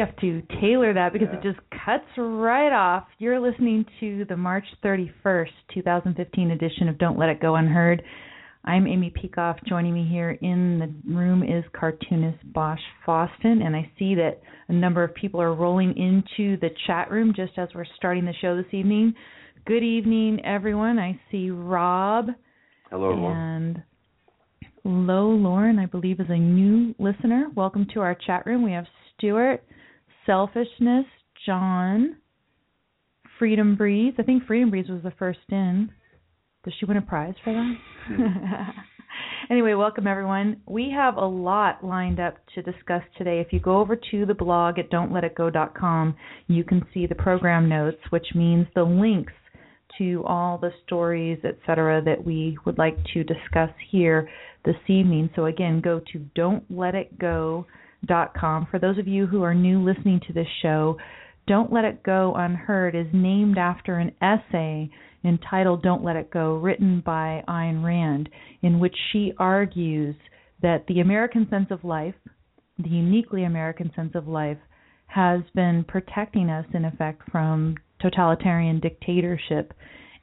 [0.00, 3.04] Have to tailor that because it just cuts right off.
[3.18, 8.02] You're listening to the March 31st, 2015 edition of Don't Let It Go Unheard.
[8.64, 9.62] I'm Amy Peikoff.
[9.68, 14.72] Joining me here in the room is cartoonist Bosch Fawstin, and I see that a
[14.72, 18.56] number of people are rolling into the chat room just as we're starting the show
[18.56, 19.12] this evening.
[19.66, 20.98] Good evening, everyone.
[20.98, 22.28] I see Rob.
[22.88, 23.26] Hello.
[23.26, 23.82] And
[24.82, 27.48] Lo Lauren, I believe, is a new listener.
[27.54, 28.62] Welcome to our chat room.
[28.62, 28.86] We have
[29.18, 29.62] Stuart,
[30.26, 31.06] Selfishness,
[31.46, 32.16] John,
[33.38, 34.14] Freedom Breeze.
[34.18, 35.90] I think Freedom Breeze was the first in.
[36.64, 38.74] Does she win a prize for that?
[39.50, 40.60] anyway, welcome everyone.
[40.66, 43.40] We have a lot lined up to discuss today.
[43.40, 46.16] If you go over to the blog at don'tletitgo.com,
[46.48, 49.32] you can see the program notes, which means the links
[49.98, 54.28] to all the stories, etc., that we would like to discuss here
[54.64, 55.30] this evening.
[55.34, 57.66] So again, go to don'tletitgo.com.
[58.08, 60.96] For those of you who are new listening to this show,
[61.46, 64.90] Don't Let It Go Unheard is named after an essay
[65.24, 68.28] entitled Don't Let It Go, written by Ayn Rand,
[68.62, 70.16] in which she argues
[70.62, 72.14] that the American sense of life,
[72.78, 74.58] the uniquely American sense of life,
[75.06, 79.74] has been protecting us, in effect, from totalitarian dictatorship,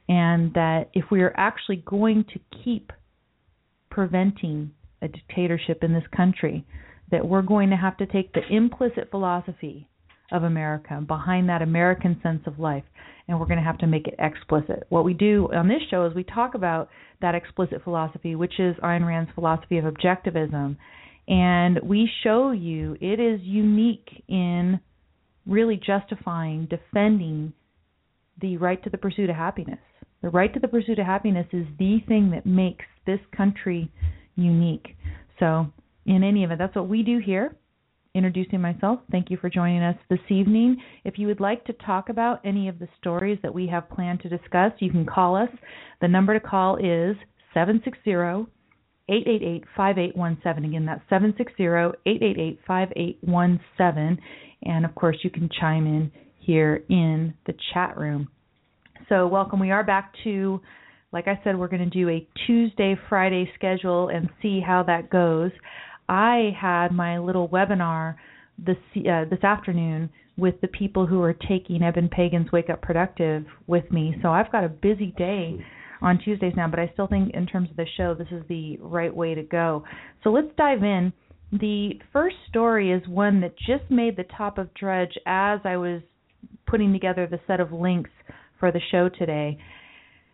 [0.08, 2.92] and that if we are actually going to keep
[3.90, 4.70] preventing
[5.02, 6.64] a dictatorship in this country,
[7.10, 9.88] that we're going to have to take the implicit philosophy
[10.30, 12.84] of America behind that American sense of life,
[13.26, 14.84] and we're going to have to make it explicit.
[14.90, 16.88] What we do on this show is we talk about
[17.20, 20.76] that explicit philosophy, which is Ayn Rand's philosophy of objectivism,
[21.26, 24.80] and we show you it is unique in
[25.46, 27.52] really justifying, defending
[28.40, 29.78] the right to the pursuit of happiness.
[30.22, 33.90] The right to the pursuit of happiness is the thing that makes this country
[34.36, 34.96] unique.
[35.38, 35.66] So,
[36.08, 37.54] in any event, that's what we do here.
[38.14, 40.78] Introducing myself, thank you for joining us this evening.
[41.04, 44.20] If you would like to talk about any of the stories that we have planned
[44.20, 45.50] to discuss, you can call us.
[46.00, 47.14] The number to call is
[47.52, 48.10] 760
[49.10, 50.64] 888 5817.
[50.64, 51.62] Again, that's 760
[52.06, 54.18] 888 5817.
[54.62, 58.28] And of course, you can chime in here in the chat room.
[59.10, 59.60] So, welcome.
[59.60, 60.60] We are back to,
[61.12, 65.10] like I said, we're going to do a Tuesday, Friday schedule and see how that
[65.10, 65.50] goes.
[66.08, 68.16] I had my little webinar
[68.58, 73.44] this uh, this afternoon with the people who are taking Eben Pagan's Wake Up Productive
[73.66, 74.16] with me.
[74.22, 75.58] So I've got a busy day
[76.00, 78.78] on Tuesdays now, but I still think in terms of the show, this is the
[78.80, 79.84] right way to go.
[80.22, 81.12] So let's dive in.
[81.52, 86.02] The first story is one that just made the top of Drudge as I was
[86.66, 88.10] putting together the set of links
[88.60, 89.58] for the show today.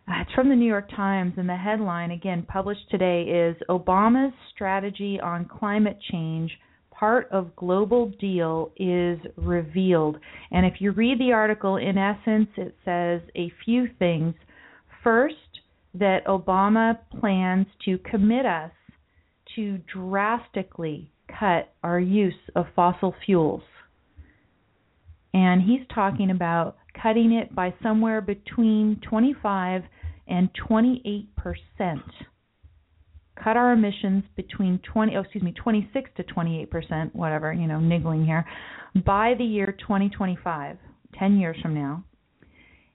[0.06, 4.35] Uh, it's from the New York Times, and the headline, again, published today, is Obama's
[4.55, 6.51] strategy on climate change.
[6.91, 10.19] Part of global deal is revealed.
[10.51, 14.35] And if you read the article, in essence, it says a few things.
[15.03, 15.35] First,
[15.95, 18.73] that Obama plans to commit us
[19.56, 23.62] to drastically cut our use of fossil fuels.
[25.33, 29.82] And he's talking about cutting it by somewhere between 25
[30.26, 32.02] and 28 percent.
[33.43, 37.81] cut our emissions between 20 oh excuse me 26 to 28 percent whatever you know
[37.81, 38.44] niggling here
[39.05, 40.76] by the year 2025
[41.19, 42.05] 10 years from now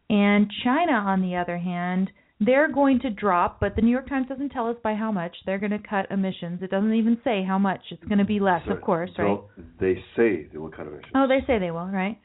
[0.10, 2.10] and china on the other hand
[2.40, 5.36] they're going to drop but the new york times doesn't tell us by how much
[5.46, 8.40] they're going to cut emissions it doesn't even say how much it's going to be
[8.40, 9.40] less So of course right
[9.80, 11.12] They say they will cut emissions.
[11.16, 12.18] oh they say they will right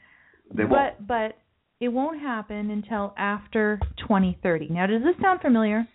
[0.53, 1.05] They won't.
[1.07, 1.33] but
[1.85, 4.69] it won't happen until after 2030.
[4.69, 5.87] Now, does this sound familiar?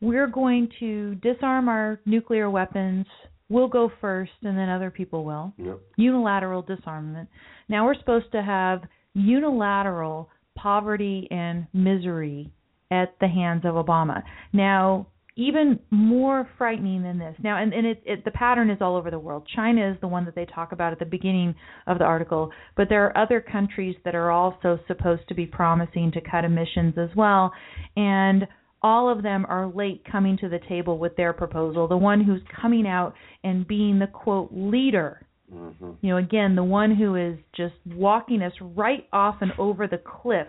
[0.00, 3.06] We're going to disarm our nuclear weapons.
[3.50, 5.52] We'll go first, and then other people will.
[5.58, 5.80] Yep.
[5.96, 7.28] Unilateral disarmament.
[7.68, 8.82] Now we're supposed to have
[9.12, 12.50] unilateral poverty and misery
[12.90, 14.22] at the hands of Obama.
[14.52, 17.34] Now, even more frightening than this.
[17.42, 19.48] Now, and, and it, it, the pattern is all over the world.
[19.54, 21.54] China is the one that they talk about at the beginning
[21.86, 26.12] of the article, but there are other countries that are also supposed to be promising
[26.12, 27.52] to cut emissions as well.
[27.96, 28.46] And
[28.82, 31.88] all of them are late coming to the table with their proposal.
[31.88, 35.70] The one who's coming out and being the quote leader hmm
[36.00, 39.98] you know, again, the one who is just walking us right off and over the
[39.98, 40.48] cliff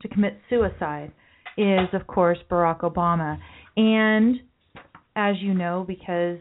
[0.00, 1.12] to commit suicide
[1.56, 3.38] is, of course, Barack Obama.
[3.76, 4.40] And
[5.16, 6.38] as you know, because,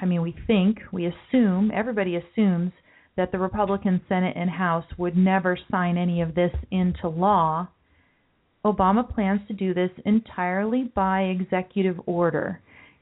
[0.00, 2.72] I mean, we think, we assume, everybody assumes
[3.16, 7.68] that the Republican Senate and House would never sign any of this into law.
[8.64, 12.60] Obama plans to do this entirely by executive order.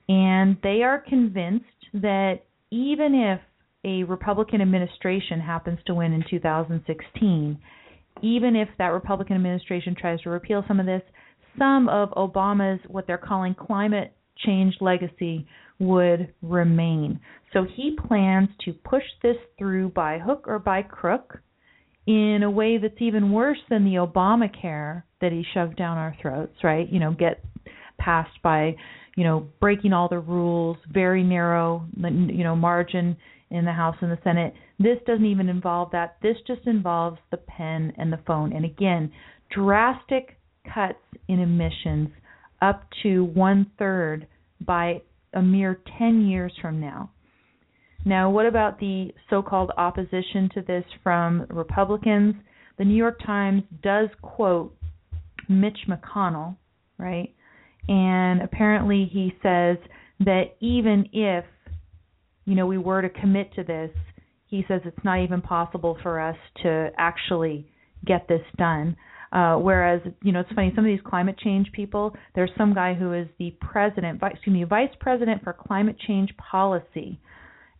[0.08, 2.40] And they are convinced that
[2.70, 3.40] even if
[3.84, 7.58] a Republican administration happens to win in 2016,
[8.22, 11.02] even if that Republican administration tries to repeal some of this,
[11.58, 14.12] some of Obama's what they're calling climate
[14.44, 15.46] change legacy
[15.78, 17.20] would remain.
[17.52, 21.40] So he plans to push this through by hook or by crook
[22.06, 26.56] in a way that's even worse than the Obamacare that he shoved down our throats,
[26.62, 26.88] right?
[26.90, 27.42] You know, get
[27.98, 28.76] passed by,
[29.16, 33.16] you know, breaking all the rules, very narrow, you know, margin
[33.50, 34.54] in the House and the Senate.
[34.78, 36.16] This doesn't even involve that.
[36.22, 38.52] This just involves the pen and the phone.
[38.52, 39.12] And again,
[39.54, 40.36] drastic
[40.72, 42.08] cuts in emissions
[42.62, 44.26] up to one third
[44.60, 45.00] by
[45.34, 47.10] a mere 10 years from now.
[48.04, 52.34] Now, what about the so called opposition to this from Republicans?
[52.78, 54.74] The New York Times does quote
[55.48, 56.56] Mitch McConnell,
[56.98, 57.34] right?
[57.88, 59.76] And apparently he says
[60.20, 61.44] that even if,
[62.46, 63.90] you know, we were to commit to this,
[64.46, 67.66] he says it's not even possible for us to actually
[68.06, 68.96] get this done.
[69.32, 72.94] Uh, whereas, you know, it's funny, some of these climate change people, there's some guy
[72.94, 77.20] who is the president, vi- excuse me, vice president for climate change policy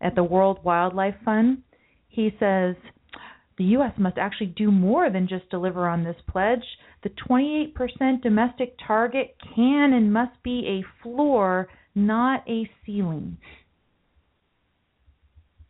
[0.01, 1.63] at the World Wildlife Fund.
[2.09, 2.77] He says
[3.59, 3.93] the U.S.
[3.99, 6.65] must actually do more than just deliver on this pledge.
[7.03, 13.39] The 28% domestic target can and must be a floor, not a ceiling.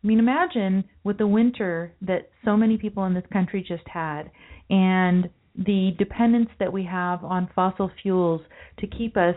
[0.03, 4.31] I mean, imagine with the winter that so many people in this country just had
[4.69, 8.41] and the dependence that we have on fossil fuels
[8.79, 9.35] to keep us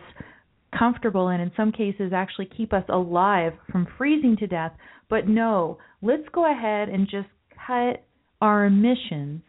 [0.76, 4.72] comfortable and in some cases actually keep us alive from freezing to death.
[5.08, 7.28] But no, let's go ahead and just
[7.66, 8.04] cut
[8.40, 9.42] our emissions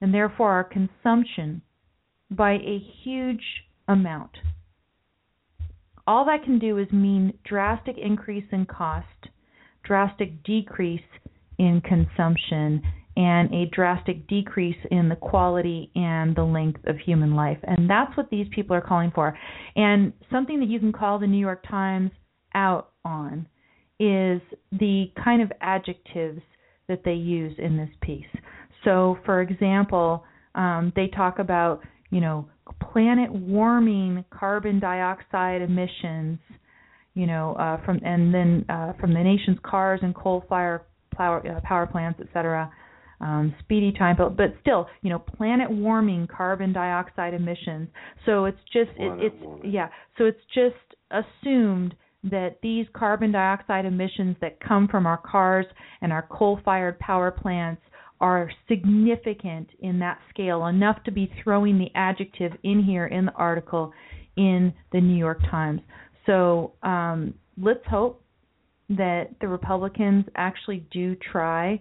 [0.00, 1.62] and therefore our consumption
[2.30, 3.42] by a huge
[3.88, 4.30] amount.
[6.06, 9.06] All that can do is mean drastic increase in cost,
[9.84, 11.00] drastic decrease
[11.58, 12.82] in consumption,
[13.18, 17.58] and a drastic decrease in the quality and the length of human life.
[17.64, 19.36] And that's what these people are calling for.
[19.74, 22.12] And something that you can call the New York Times
[22.54, 23.48] out on
[23.98, 26.40] is the kind of adjectives
[26.86, 28.24] that they use in this piece.
[28.84, 30.22] So, for example,
[30.54, 32.48] um, they talk about, you know,
[32.92, 36.38] planet warming carbon dioxide emissions,
[37.14, 41.44] you know, uh, from and then uh, from the nation's cars and coal fire power,
[41.44, 42.72] uh, power plants, et cetera
[43.20, 47.88] um, speedy time, but but still, you know, planet warming carbon dioxide emissions.
[48.26, 49.70] So it's just it, it's warming.
[49.70, 49.88] yeah.
[50.16, 50.74] So it's just
[51.10, 51.94] assumed
[52.24, 55.66] that these carbon dioxide emissions that come from our cars
[56.00, 57.80] and our coal-fired power plants
[58.20, 63.32] are significant in that scale, enough to be throwing the adjective in here in the
[63.32, 63.92] article
[64.36, 65.80] in the New York Times.
[66.26, 68.22] So um, let's hope
[68.90, 71.80] that the Republicans actually do try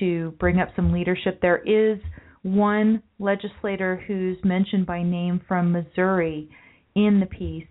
[0.00, 1.40] to bring up some leadership.
[1.40, 1.98] There is
[2.42, 6.48] one legislator who's mentioned by name from Missouri
[6.94, 7.66] in the piece,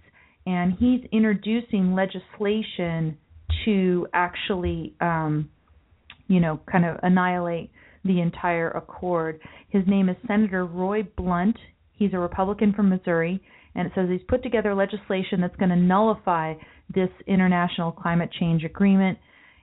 [0.46, 3.18] and he's introducing legislation
[3.64, 5.50] to actually, um,
[6.28, 7.72] you know, kind of annihilate
[8.04, 9.40] the entire accord.
[9.70, 11.58] His name is Senator Roy Blunt.
[11.94, 13.42] He's a Republican from Missouri,
[13.74, 16.54] and it says he's put together legislation that's going to nullify
[16.94, 19.18] this international climate change agreement.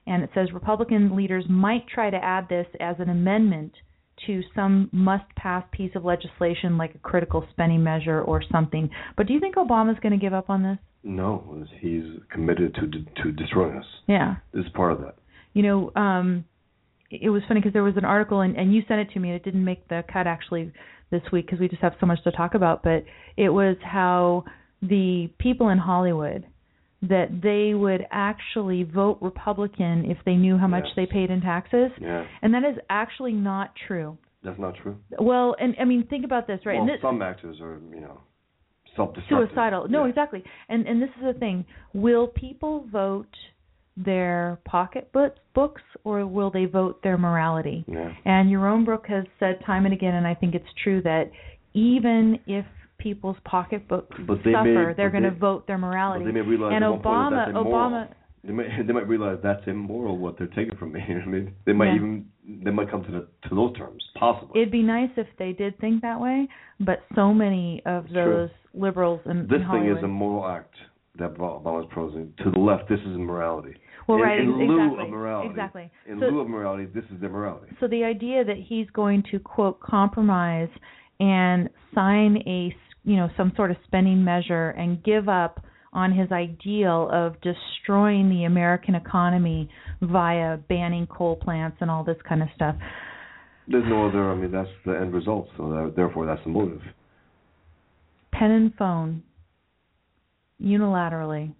[0.06, 3.72] And it says Republican leaders might try to add this as an amendment
[4.26, 8.90] to some must pass piece of legislation like a critical spending measure or something.
[9.16, 10.78] But do you think Obama's going to give up on this?
[11.04, 13.84] No, he's committed to to destroying us.
[14.06, 14.36] Yeah.
[14.52, 15.16] This is part of that.
[15.52, 16.44] You know, um
[17.10, 19.28] it was funny because there was an article and, and you sent it to me
[19.28, 20.72] and it didn't make the cut actually
[21.10, 23.04] this week because we just have so much to talk about but
[23.36, 24.44] it was how
[24.80, 26.46] the people in Hollywood
[27.02, 30.92] that they would actually vote Republican if they knew how much Yes.
[30.96, 31.90] they paid in taxes.
[32.00, 32.24] Yeah.
[32.42, 34.16] And that is actually not true.
[34.44, 34.96] That's not true.
[35.18, 36.78] Well, and I mean think about this, right?
[36.78, 38.20] Well, this, some actors are, you know,
[38.96, 39.48] self-destructive.
[39.50, 39.88] suicidal.
[39.88, 40.10] No, Yeah.
[40.10, 40.44] exactly.
[40.68, 43.34] And and this is the thing: will people vote
[43.96, 47.84] their pocketbook books, or will they vote their morality?
[47.86, 48.12] Yeah.
[48.24, 51.30] And Yaron Brook has said time and again, and I think it's true that
[51.74, 52.64] even if
[53.02, 56.24] people's pocketbooks But they suffer, may- they're going to they- vote their morality.
[56.24, 57.90] They may realize and at one point Obama, that that's immoral.
[57.90, 58.08] Obama,
[58.44, 61.00] They might they might realize that's immoral what they're taking from me.
[61.08, 61.54] You know what I mean?
[61.66, 61.94] They might Yeah.
[61.96, 62.26] even
[62.64, 64.60] they might come to the to those terms possibly.
[64.60, 66.48] it'd be nice if they did think that way,
[66.80, 68.24] but so many of It's true.
[68.24, 70.74] those liberals in, this in thing is a moral act
[71.18, 72.32] that Obama's proposing.
[72.42, 73.74] To the left, this is immorality.
[74.08, 75.48] well, in, right, in ex- lieu exactly, of morality.
[75.50, 75.90] exactly.
[76.08, 77.68] In So- lieu of morality, this is morality.
[77.80, 80.70] So the idea that he's going to quote compromise
[81.20, 86.30] and sign a you know some sort of spending measure and give up on his
[86.32, 89.68] ideal of destroying the American economy
[90.00, 92.74] via banning coal plants and all this kind of stuff.
[93.68, 94.30] There's no other.
[94.30, 95.48] I mean, that's the end result.
[95.56, 96.80] So that, therefore, that's the motive.
[98.32, 99.22] Pen and phone
[100.60, 101.54] unilaterally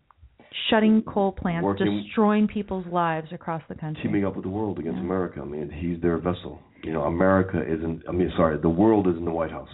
[0.71, 4.03] shutting coal plants, Working- destroying people's lives across the country.
[4.03, 5.41] Teaming up with the world against America.
[5.41, 6.61] I mean, he's their vessel.
[6.83, 8.03] You know, America isn't.
[8.09, 9.69] I mean, sorry, the world is in the White House.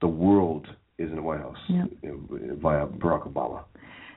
[0.00, 0.66] The world
[0.98, 3.64] is in the White House you uh, know, via Barack Obama.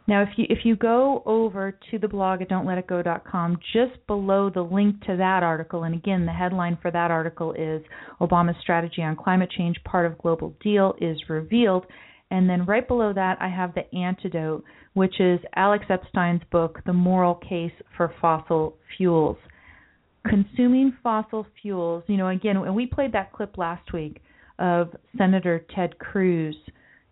[0.08, 4.62] Now, if you if you go over to the blog at don'tletitgo.com, just below the
[4.62, 7.82] link to that article, and again, the headline for that article is
[8.22, 11.86] Obama's strategy on climate change, part of global deal, is revealed.
[12.30, 14.64] And then right below that, I have the antidote,
[14.94, 19.38] which is Alex Epstein's book, The Moral Case for Fossil Fuels.
[20.28, 24.22] Consuming fossil fuels, you know, again, and we played that clip last week
[24.60, 26.56] of Senator Ted Cruz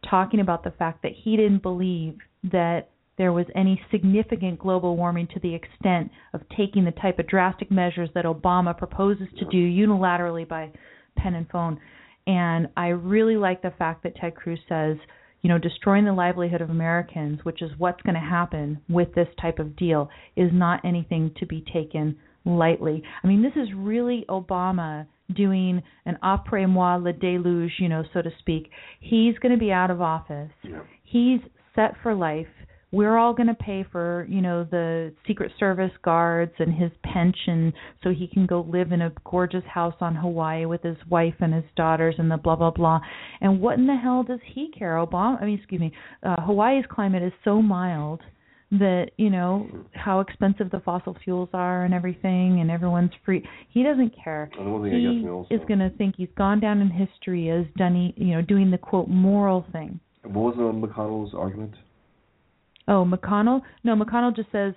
[0.09, 2.17] talking about the fact that he didn't believe
[2.51, 7.27] that there was any significant global warming to the extent of taking the type of
[7.27, 10.71] drastic measures that Obama proposes to do unilaterally by
[11.15, 11.79] pen and phone.
[12.25, 14.97] And I really like the fact that Ted Cruz says,
[15.41, 19.27] you know, destroying the livelihood of Americans, which is what's going to happen with this
[19.39, 23.03] type of deal, is not anything to be taken lightly.
[23.23, 28.29] I mean, this is really Obama doing an après-moi le déluge, you know, so to
[28.39, 28.69] speak.
[28.99, 30.51] He's going to be out of office.
[30.63, 30.81] Yeah.
[31.03, 31.39] He's
[31.75, 32.47] set for life.
[32.91, 37.73] We're all going to pay for, you know, the Secret Service guards and his pension
[38.03, 41.55] so he can go live in a gorgeous house on Hawaii with his wife and
[41.55, 42.99] his daughters and the blah blah blah.
[43.41, 44.95] And what in the hell does he care?
[44.97, 48.21] Obama, I mean, excuse me, uh, Hawaii's climate is so mild
[48.73, 53.47] that you know how expensive the fossil fuels are and everything and everyone's free.
[53.69, 54.49] He doesn't care.
[54.57, 56.89] And the one thing that gets he is going to think he's gone down in
[56.89, 59.99] history as done you know doing the quote moral thing.
[60.23, 61.75] What was uh, McConnell's argument?
[62.87, 63.61] oh mcconnell?
[63.83, 64.73] No mcconnell just says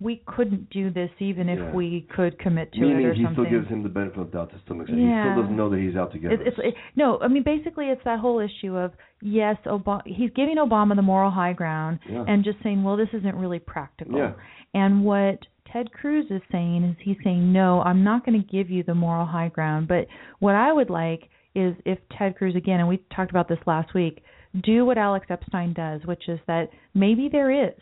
[0.00, 1.72] we couldn't do this even if Yeah.
[1.72, 4.30] we could commit to Meaning it or he something still gives him the benefit of
[4.30, 5.00] the doubt to some extent.
[5.00, 6.48] He still doesn't know that he's out to get It's, us.
[6.48, 10.56] it's it, no, I mean basically it's that whole issue of yes, Obama, he's giving
[10.56, 12.24] Obama the moral high ground Yeah.
[12.28, 14.18] and just saying, well, this isn't really practical.
[14.18, 14.32] Yeah.
[14.74, 15.38] And what
[15.72, 18.94] Ted Cruz is saying is he's saying, no, I'm not going to give you the
[18.94, 19.88] moral high ground.
[19.88, 20.06] But
[20.40, 23.94] what I would like is if Ted Cruz again, and we talked about this last
[23.94, 24.22] week,
[24.62, 27.72] do what Alex Epstein does, which is that maybe there is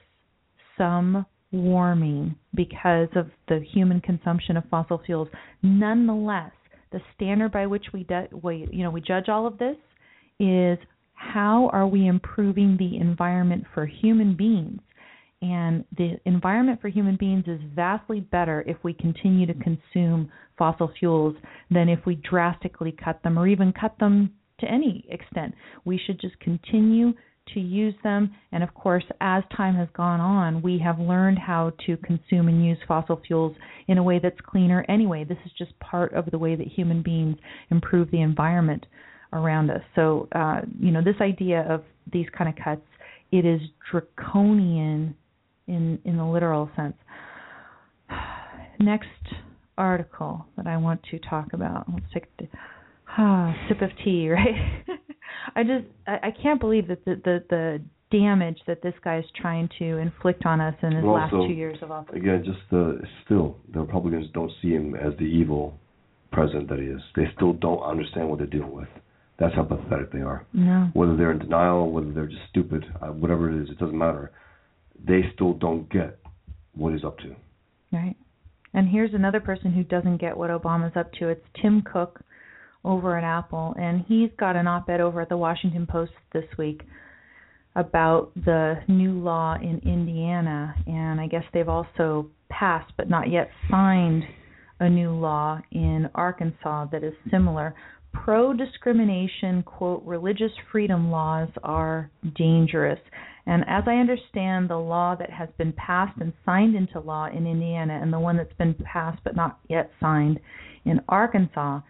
[0.78, 5.28] some warming because of the human consumption of fossil fuels.
[5.62, 6.52] Nonetheless,
[6.92, 9.76] the standard by which we, du- we you know we judge all of this
[10.38, 10.78] is
[11.14, 14.80] how are we improving the environment for human beings?
[15.42, 20.90] And the environment for human beings is vastly better if we continue to consume fossil
[20.98, 21.36] fuels
[21.70, 25.54] than if we drastically cut them or even cut them to any extent.
[25.84, 27.12] We should just continue
[27.52, 28.34] to use them.
[28.52, 32.64] And of course, as time has gone on, we have learned how to consume and
[32.64, 33.54] use fossil fuels
[33.88, 35.24] in a way that's cleaner anyway.
[35.24, 37.36] This is just part of the way that human beings
[37.70, 38.86] improve the environment
[39.32, 39.82] around us.
[39.94, 41.82] So, uh, you know, this idea of
[42.12, 42.86] these kind of cuts,
[43.32, 43.60] it is
[43.90, 45.14] draconian
[45.66, 46.96] in in the literal sense.
[48.80, 49.08] Next
[49.76, 51.86] article that I want to talk about.
[51.92, 52.48] Let's take.
[53.16, 54.54] The, Ah, sip of tea, right?
[55.56, 59.24] I just I, I can't believe that the, the the damage that this guy is
[59.40, 62.14] trying to inflict on us in his Well, last also, two years of office.
[62.14, 62.92] Again, just uh,
[63.24, 65.74] still, the Republicans don't see him as the evil
[66.32, 67.00] president that he is.
[67.16, 68.88] They still don't understand what they're dealing with.
[69.38, 70.46] That's how pathetic they are.
[70.52, 70.90] No.
[70.92, 74.30] Whether they're in denial, whether they're just stupid, uh, whatever it is, it doesn't matter.
[75.04, 76.18] They still don't get
[76.76, 77.34] what he's up to.
[77.92, 78.16] Right.
[78.74, 81.28] And here's another person who doesn't get what Obama's up to.
[81.28, 82.20] It's Tim Cook
[82.84, 86.82] over at Apple, and he's got an op-ed over at the Washington Post this week
[87.76, 93.50] about the new law in Indiana, and I guess they've also passed but not yet
[93.70, 94.22] signed
[94.80, 97.74] a new law in Arkansas that is similar.
[98.12, 103.00] Pro discrimination, quote, religious freedom laws are dangerous.
[103.46, 107.46] And as I understand the law that has been passed and signed into law in
[107.46, 110.38] Indiana and the one that's been passed but not yet signed
[110.84, 111.80] in Arkansas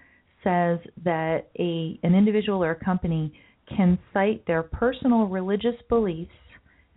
[0.44, 3.32] says that a an individual or a company
[3.74, 6.30] can cite their personal religious beliefs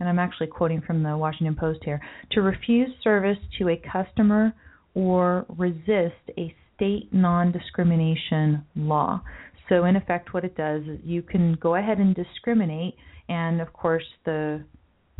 [0.00, 2.00] and I'm actually quoting from the Washington Post here
[2.32, 4.54] to refuse service to a customer
[4.94, 9.20] or resist a state non-discrimination law.
[9.68, 12.94] So in effect what it does is you can go ahead and discriminate
[13.28, 14.64] and of course the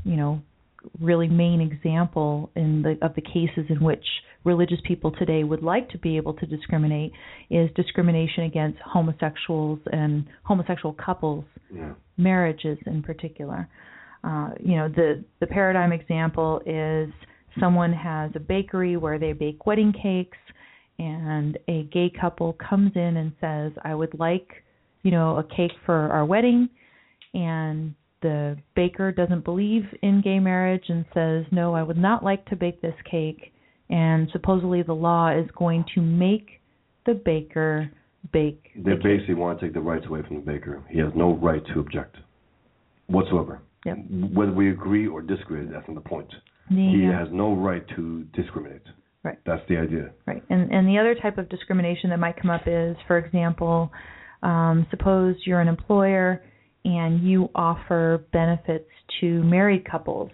[0.04, 0.40] you know
[1.00, 4.04] really main example in the of the cases in which
[4.44, 7.12] religious people today would like to be able to discriminate
[7.50, 11.44] is discrimination against homosexuals and homosexual couples
[11.74, 11.92] Yeah.
[12.16, 13.68] marriages in particular.
[14.24, 17.12] Uh, you know, the the paradigm example is
[17.60, 20.38] someone has a bakery where they bake wedding cakes,
[20.98, 24.64] and a gay couple comes in and says, "I would like,
[25.02, 26.68] you know, a cake for our wedding,"
[27.34, 32.44] and the baker doesn't believe in gay marriage and says, "No, I would not like
[32.46, 33.52] to bake this cake."
[33.90, 36.60] And supposedly the law is going to make
[37.06, 37.90] the baker
[38.32, 39.02] bake They the cake.
[39.02, 40.82] basically want to take the rights away from the baker.
[40.90, 42.16] He has no right to object
[43.06, 43.60] whatsoever.
[43.86, 43.96] Yep.
[44.34, 46.28] Whether we agree or disagree, that's not the point.
[46.68, 48.82] The, He uh, has no right to discriminate.
[49.22, 49.38] Right.
[49.46, 50.10] That's the idea.
[50.26, 50.42] Right.
[50.50, 53.90] And and the other type of discrimination that might come up is, for example,
[54.42, 56.42] um, suppose you're an employer
[56.84, 58.88] and you offer benefits
[59.20, 60.30] to married couples,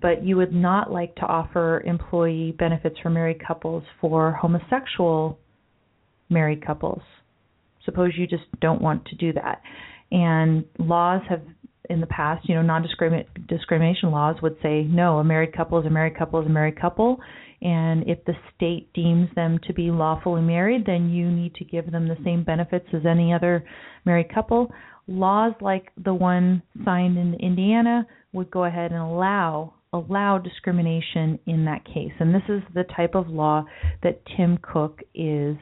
[0.00, 5.38] but you would not like to offer employee benefits for married couples for homosexual
[6.28, 7.02] married couples.
[7.84, 9.60] Suppose you just don't want to do that.
[10.10, 11.42] And laws have
[11.90, 15.90] in the past, you know, non-discrimination laws would say no, a married couple is a
[15.90, 17.18] married couple is a married couple,
[17.60, 21.90] and if the state deems them to be lawfully married, then you need to give
[21.90, 23.64] them the same benefits as any other
[24.04, 24.70] married couple.
[25.06, 31.66] Laws like the one signed in Indiana would go ahead and allow allow discrimination in
[31.66, 32.12] that case.
[32.18, 33.64] And this is the type of law
[34.02, 35.56] that Tim Cook is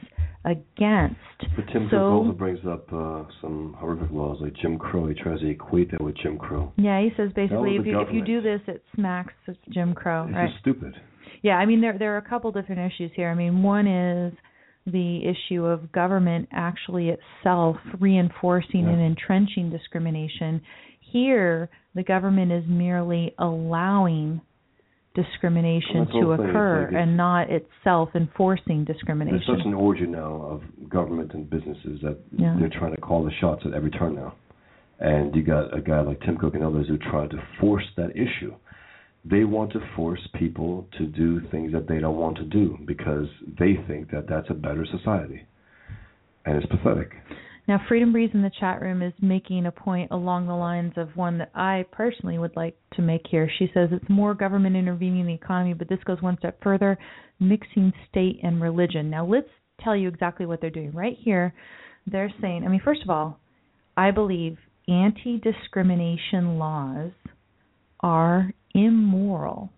[0.44, 1.16] against.
[1.57, 5.09] But Tim Cook also brings up uh, some horrific laws like Jim Crow.
[5.09, 6.72] He tries to equate that with Jim Crow.
[6.76, 9.35] Yeah, he says basically if you if you do this it smacks
[9.70, 10.48] Jim Crow, It's right?
[10.48, 10.94] just stupid.
[11.42, 13.29] Yeah, I mean there there are a couple different issues here.
[13.29, 14.33] I mean one is
[14.92, 18.90] the issue of government actually itself reinforcing Yeah.
[18.90, 20.61] and entrenching discrimination.
[21.00, 24.40] Here, the government is merely allowing
[25.14, 26.46] discrimination Well, to whole thing.
[26.46, 29.42] It's occur like and not itself enforcing discrimination.
[29.44, 32.55] There's such an orgy now of government and businesses that Yeah.
[32.59, 34.35] they're trying to call the shots at every turn now.
[35.00, 38.14] And you got a guy like Tim Cook and others who try to force that
[38.16, 38.55] issue.
[39.24, 43.26] They want to force people to do things that they don't want to do because
[43.59, 45.46] they think that that's a better society.
[46.46, 47.12] And it's pathetic.
[47.68, 51.14] Now, Freedom Breeze in the chat room is making a point along the lines of
[51.16, 53.48] one that I personally would like to make here.
[53.59, 56.98] She says it's more government intervening in the economy, but this goes one step further,
[57.38, 59.11] mixing state and religion.
[59.11, 59.48] Now, let's
[59.85, 60.92] tell you exactly what they're doing.
[60.92, 61.54] Right here,
[62.06, 63.38] they're saying, I mean, first of all,
[63.96, 64.56] I believe
[64.88, 67.12] anti discrimination laws
[68.00, 69.70] are immoral.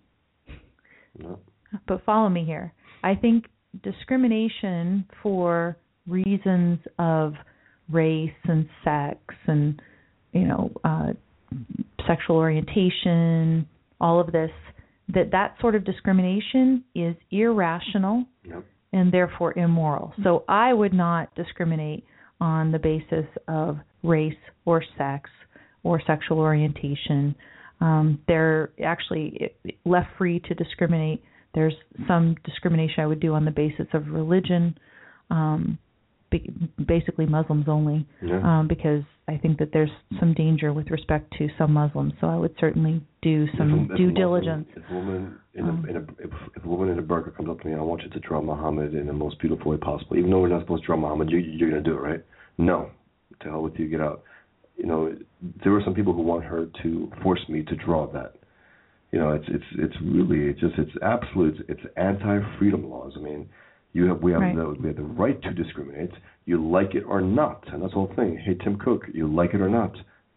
[1.19, 1.39] No.
[1.87, 2.73] But follow me here.
[3.03, 3.47] I think
[3.83, 5.77] discrimination for
[6.07, 7.35] reasons of
[7.91, 9.81] race and sex and
[10.33, 11.09] you know uh
[12.07, 13.67] sexual orientation
[14.01, 14.51] all of this
[15.09, 18.65] that that sort of discrimination is irrational Yep.
[18.93, 22.05] and therefore immoral so i would not discriminate
[22.41, 25.31] on the basis of race or sex
[25.83, 27.35] or sexual orientation
[27.87, 29.27] um they're actually
[29.95, 31.19] left free to discriminate
[31.57, 31.75] there's
[32.09, 34.63] some discrimination i would do on the basis of religion
[35.31, 35.79] um
[36.87, 38.41] basically Muslims only, Yeah.
[38.61, 42.15] um, because I think that there's some danger with respect to some Muslims.
[42.23, 44.69] So I would certainly do If some if due Muslim- diligence.
[44.75, 47.37] If a woman in Um, a, in a if, if a woman in a burqa
[47.37, 49.77] comes up to me, I want you to draw Muhammad in the most beautiful way
[49.77, 50.17] possible.
[50.17, 52.25] Even though we're not supposed to draw Muhammad, you, you're going to do it, right?
[52.57, 52.89] No,
[53.41, 54.23] to hell with you, get out.
[54.83, 55.17] You know,
[55.63, 58.35] there are some people who want her to force me to draw that.
[59.13, 63.13] You know, it's it's it's really it's just it's absolute it's anti-freedom laws.
[63.17, 63.49] I mean,
[63.93, 64.57] you have we have Right.
[64.57, 66.11] the we have the right to discriminate.
[66.47, 68.37] You like it or not, and that's the whole thing.
[68.45, 69.93] Hey, Tim Cook, you like it or not.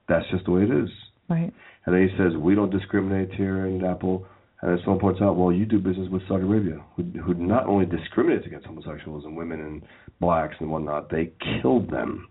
[0.08, 0.90] That's just the way it is.
[1.28, 1.52] Right.
[1.86, 4.26] And then he says, we don't discriminate here in Apple.
[4.62, 7.66] And then someone points out, well, you do business with Saudi Arabia, who, who not
[7.66, 9.84] only discriminates against homosexuals and women and
[10.20, 11.32] blacks and whatnot, they
[11.62, 12.28] killed them.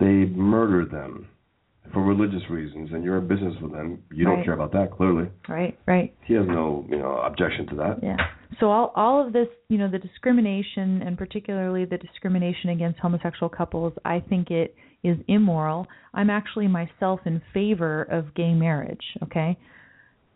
[0.00, 1.28] They murder them
[1.92, 2.90] for religious reasons.
[2.92, 4.02] And you're in business with them.
[4.12, 5.28] You don't care about that, clearly.
[5.48, 5.78] Right.
[5.86, 6.14] Right.
[6.26, 7.98] He has no, you know, objection to that.
[8.02, 8.16] Yeah.
[8.58, 13.48] So all all of this, you know, the discrimination and particularly the discrimination against homosexual
[13.48, 15.86] couples, I think it is immoral.
[16.12, 19.56] I'm actually myself in favor of gay marriage, okay?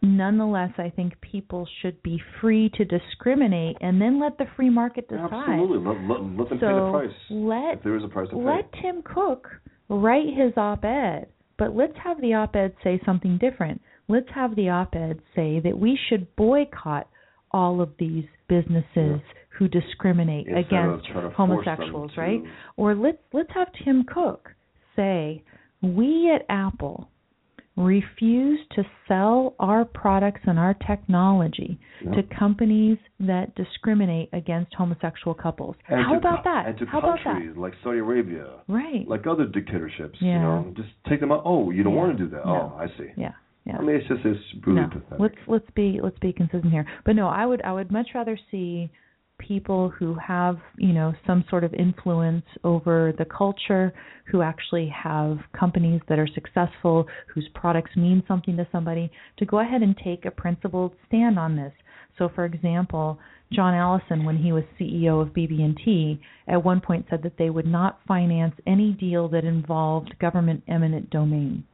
[0.05, 5.09] Nonetheless, I think people should be free to discriminate and then let the free market
[5.09, 5.31] decide.
[5.33, 5.79] Absolutely.
[5.79, 7.11] Let, let, let them pay the So price.
[7.31, 8.83] let if there is a price to let pay.
[8.83, 9.49] Tim Cook
[9.89, 11.27] write his op-ed,
[11.59, 13.81] but let's have the op-ed say something different.
[14.09, 17.09] Let's have the op-ed say that we should boycott
[17.53, 19.21] all of these businesses
[19.59, 22.43] who discriminate Instead against trying to force homosexuals, to- right?
[22.77, 24.51] Or let's let's have Tim Cook
[24.97, 25.43] say,
[25.81, 27.09] "We at Apple
[27.77, 32.13] refuse to sell our products and our technology Yeah.
[32.13, 36.67] to companies that discriminate against homosexual couples." And How to about that?
[36.67, 37.25] And to How about that?
[37.25, 39.07] countries like Saudi Arabia, Right.
[39.09, 40.21] like other dictatorships.
[40.23, 40.35] Yeah.
[40.35, 41.43] You know, just take them out.
[41.45, 41.99] Oh, you don't Yeah.
[41.99, 42.47] want to do that.
[42.47, 42.73] No.
[42.75, 43.11] Oh, I see.
[43.17, 43.33] Yeah.
[43.65, 43.79] Yeah.
[43.79, 44.89] I mean, it's just it's really no.
[44.89, 45.19] pathetic.
[45.19, 46.85] Let's let's be let's be consistent here.
[47.05, 48.91] But no, I would I would much rather see
[49.47, 53.93] people who have, you know, some sort of influence over the culture,
[54.27, 59.61] who actually have companies that are successful, whose products mean something to somebody, to go
[59.61, 61.73] ahead and take a principled stand on this.
[62.19, 63.19] So for example,
[63.53, 67.67] John Allison when he was CEO of BB&T at one point said that they would
[67.67, 71.65] not finance any deal that involved government eminent domain.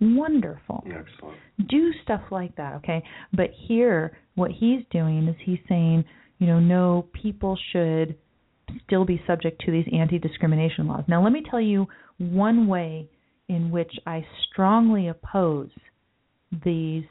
[0.00, 1.38] Wonderful Excellent.
[1.68, 3.02] do stuff like that, okay?
[3.32, 6.04] But here, what he's doing is he's saying,
[6.38, 8.16] you know, no, people should
[8.84, 11.04] still be subject to these anti discrimination laws.
[11.08, 11.86] Now, let me tell you
[12.18, 13.08] one way
[13.48, 15.70] in which I strongly oppose
[16.64, 17.04] these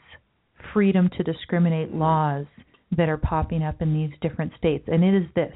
[0.74, 2.46] freedom to discriminate laws
[2.98, 5.54] that are popping up in these different states, and it is this.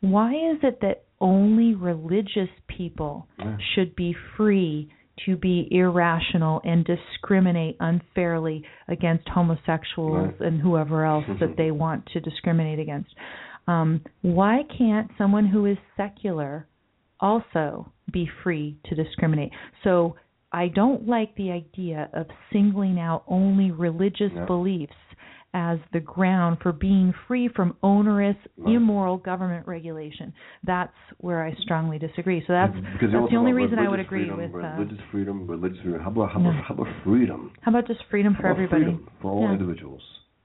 [0.00, 3.56] Why is it that only religious people Yeah.
[3.74, 4.90] should be free
[5.26, 10.40] to be irrational and discriminate unfairly against homosexuals Right.
[10.40, 13.14] and whoever else that they want to discriminate against?
[13.66, 16.66] Um, why can't someone who is secular
[17.20, 19.52] also be free to discriminate?
[19.82, 20.16] So
[20.52, 24.44] I don't like the idea of singling out only religious Yeah.
[24.44, 24.92] beliefs
[25.54, 28.74] as the ground for being free from onerous, Right.
[28.74, 30.34] immoral government regulation.
[30.64, 32.42] That's where I strongly disagree.
[32.46, 34.52] So that's because that's the only reason I would agree freedom, with.
[34.52, 36.00] Uh, religious freedom, religious freedom.
[36.00, 36.50] How about how No.
[36.50, 37.52] about, how about freedom?
[37.62, 38.84] how about just freedom for everybody?
[38.84, 39.52] freedom for all Yeah.
[39.52, 40.02] individuals.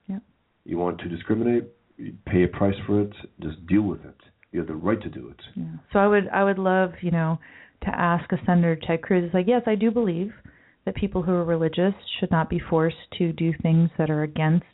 [0.07, 0.19] Yeah.
[0.63, 1.65] You want to discriminate?
[1.97, 3.13] You pay a price for it.
[3.39, 4.15] Just deal with it.
[4.51, 5.41] You have the right to do it.
[5.55, 5.65] Yeah.
[5.91, 7.39] So I would I would love, you know,
[7.81, 9.23] to ask a Senator Ted Cruz.
[9.23, 10.33] It's like, yes, I do believe
[10.89, 14.65] that people who are religious should not be forced to do things that are against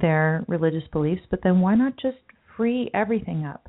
[0.00, 2.16] their religious beliefs, but then why not just
[2.56, 3.68] free everything up?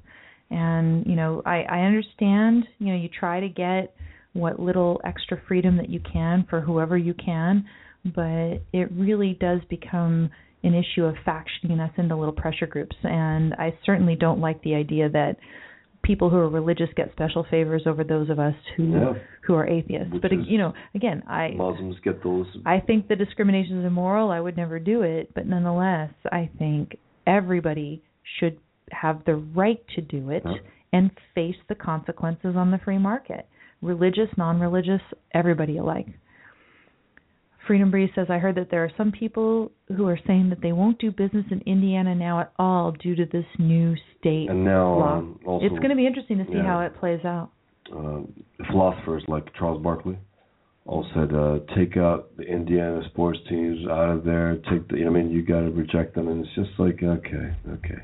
[0.49, 3.93] And, you know, I, I understand, you know, you try to get
[4.32, 7.65] what little extra freedom that you can for whoever you can,
[8.06, 10.30] but it really does become
[10.63, 12.95] an issue of factioning us into little pressure groups.
[13.04, 15.36] And I certainly don't like the idea that
[16.03, 19.13] people who are religious get special favors over those of us who Yeah.
[19.41, 20.11] who are atheists.
[20.11, 22.47] Which but you know, again, I Muslims get those.
[22.65, 24.31] I think the discrimination is immoral.
[24.31, 28.01] I would never do it, but nonetheless, I think everybody
[28.39, 28.57] should
[28.91, 30.57] have the right to do it Yeah.
[30.93, 33.45] and face the consequences on the free market.
[33.81, 35.01] Religious, non-religious,
[35.33, 36.07] everybody alike.
[37.71, 40.73] Freedom Breeze says, I heard that there are some people who are saying that they
[40.73, 44.99] won't do business in Indiana now at all due to this new state And now
[44.99, 45.17] law.
[45.19, 46.63] um, also it's going to be interesting to see yeah.
[46.65, 47.51] how it plays out.
[47.95, 48.23] uh,
[48.69, 50.17] philosophers like Charles Barkley
[50.86, 54.57] all said, uh, take out the Indiana sports teams out of there.
[54.69, 57.01] Take the, you know, I mean, you got to reject them, and it's just like,
[57.01, 58.01] okay, okay,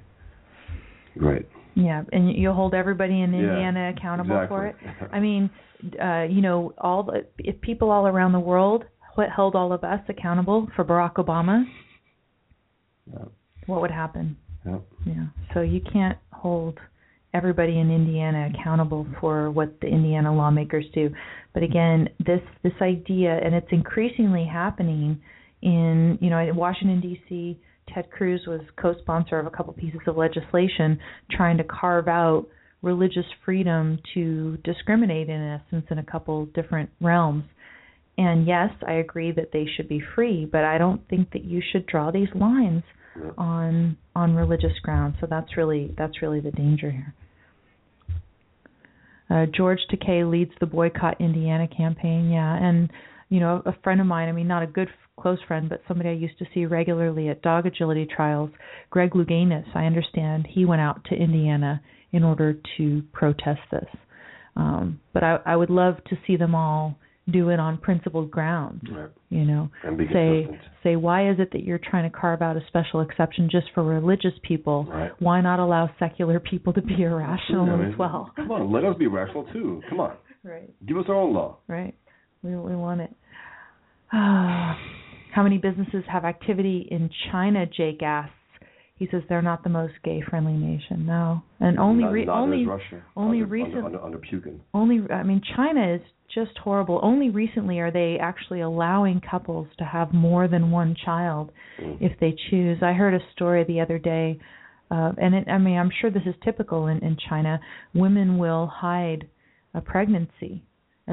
[1.17, 1.45] great.
[1.75, 4.75] Yeah, and you'll hold everybody in Yeah, Indiana accountable for it.
[5.11, 5.49] I mean,
[6.01, 8.85] uh, you know, all the, if people all around the world
[9.17, 11.65] what held all of us accountable for Barack Obama,
[13.11, 13.25] Yeah.
[13.65, 14.37] what would happen?
[14.65, 14.79] Yeah.
[15.05, 15.25] Yeah.
[15.53, 16.77] So you can't hold
[17.33, 21.09] everybody in Indiana accountable for what the Indiana lawmakers do.
[21.53, 25.19] But again, this this idea and it's increasingly happening
[25.61, 27.57] in, you know, in Washington DC,
[27.93, 30.99] Ted Cruz was co-sponsor of a couple pieces of legislation
[31.31, 32.45] trying to carve out
[32.83, 37.43] religious freedom to discriminate in essence in a couple different realms.
[38.17, 41.61] And yes, I agree that they should be free, but I don't think that you
[41.71, 42.83] should draw these lines
[43.37, 45.17] on on religious grounds.
[45.19, 47.13] So that's really that's really the danger here.
[49.29, 52.29] Uh, George Takei leads the boycott Indiana campaign.
[52.29, 52.89] Yeah, and
[53.29, 54.29] you know a friend of mine.
[54.29, 57.41] I mean, not a good close friend, but somebody I used to see regularly at
[57.41, 58.49] dog agility trials.
[58.89, 59.65] Greg Louganis.
[59.75, 63.89] I understand he went out to Indiana in order to protest this.
[64.55, 66.97] Um, but I, I would love to see them all
[67.31, 68.81] do it on principled grounds.
[68.89, 69.09] Right.
[69.29, 69.89] You know, say
[70.45, 70.61] consistent.
[70.83, 73.83] say why is it that you're trying to carve out a special exception just for
[73.83, 74.85] religious people?
[74.89, 75.11] Right.
[75.19, 78.31] Why not allow secular people to be irrational I mean, as well?
[78.35, 79.81] Come on, let us be rational too.
[79.89, 80.69] Come on, Right.
[80.85, 81.57] give us our own law.
[81.67, 81.95] Right.
[82.43, 83.11] We we want it.
[84.11, 87.65] How many businesses have activity in China?
[87.65, 88.33] Jake asks.
[88.95, 91.05] He says they're not the most gay-friendly nation.
[91.05, 93.03] No, and only Not- re- not only Russia.
[93.15, 94.59] only under, recent- under, under, under Putin.
[94.73, 96.01] only I mean China is
[96.39, 96.97] just horrible.
[97.11, 101.45] Only recently are they actually allowing couples to have more than one child
[101.79, 101.97] Mm.
[102.07, 102.77] if they choose.
[102.81, 104.27] I heard a story the other day
[104.95, 107.53] uh and it, I mean I'm sure this is typical in in China.
[107.93, 109.21] Women will hide
[109.79, 110.53] a pregnancy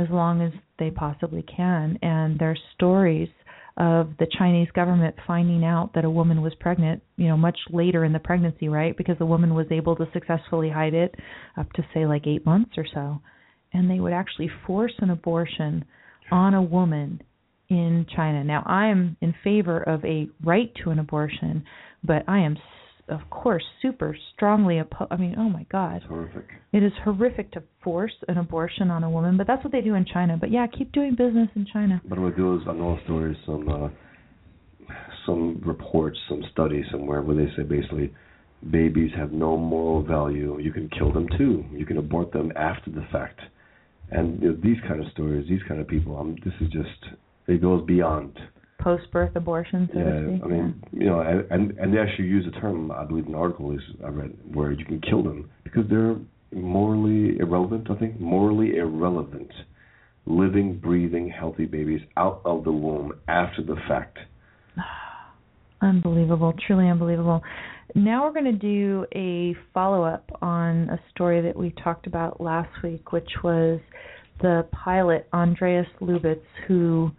[0.03, 1.85] as long as they possibly can
[2.15, 3.31] and there's stories
[3.77, 8.01] of the Chinese government finding out that a woman was pregnant, you know, much later
[8.05, 8.95] in the pregnancy, right?
[9.01, 11.13] Because the woman was able to successfully hide it
[11.61, 13.05] up to say like 8 months or so.
[13.75, 15.85] And they would actually force an abortion
[16.31, 17.21] on a woman
[17.69, 18.45] in China.
[18.45, 21.65] Now, I am in favor of a right to an abortion,
[22.03, 22.57] but I am
[23.09, 25.13] of course super strongly opposed.
[25.13, 25.97] I mean, oh my god.
[25.97, 26.47] It's horrific.
[26.73, 29.95] It is horrific to force an abortion on a woman, but that's what they do
[29.95, 30.39] in China.
[30.41, 32.01] But yeah, keep doing business in China.
[32.09, 33.89] But what goes, I know stories, some uh,
[35.27, 38.13] some reports, some studies somewhere where they say basically
[38.71, 40.59] babies have no moral value.
[40.59, 41.65] You can kill them too.
[41.73, 43.41] You can abort them after the fact.
[44.11, 47.15] And these kind of stories, these kind of people, um, this is just
[47.47, 48.39] it goes beyond.
[48.79, 50.45] Post birth abortion, so Yeah.
[50.45, 53.35] I mean, you know, and, and and they actually use a term I believe in
[53.35, 56.17] an article is I read where you can kill them because they're
[56.53, 57.91] morally irrelevant.
[57.91, 59.51] I think morally irrelevant,
[60.27, 64.19] living, breathing, healthy babies out of the womb after the fact.
[65.81, 67.43] Unbelievable, truly unbelievable.
[67.95, 72.41] Now we're going to do a follow up on a story that we talked about
[72.41, 73.81] last week, which was
[74.41, 77.13] the pilot Andreas Lubitz who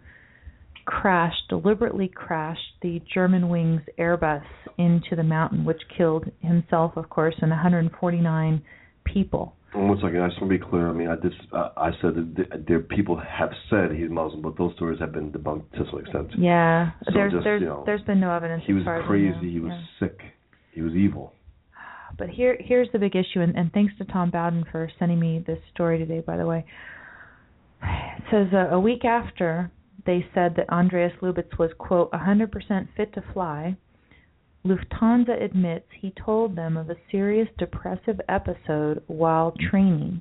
[0.84, 4.44] crashed, deliberately crashed the Germanwings Airbus
[4.76, 8.62] into the mountain, which killed himself, of course, and 149
[9.04, 9.54] people.
[9.72, 10.88] One second, I just want to be clear.
[10.88, 14.56] I mean, I just uh, I said that there people have said he's Muslim, but
[14.56, 16.28] those stories have been debunked to some extent.
[16.38, 18.62] Yeah, So there's just, there's you know, there's been no evidence.
[18.66, 19.52] He was far as I crazy.
[19.52, 20.08] He was Yeah.
[20.08, 20.20] sick.
[20.76, 21.32] He was evil.
[22.18, 25.42] But here here's the big issue, and, and thanks to Tom Bowden for sending me
[25.46, 26.20] this story today.
[26.20, 26.66] By the way,
[27.82, 29.70] it says uh, a week after
[30.04, 33.74] they said that Andreas Lubitz was quote 100% fit to fly,
[34.66, 40.20] Lufthansa admits he told them of a serious depressive episode while training.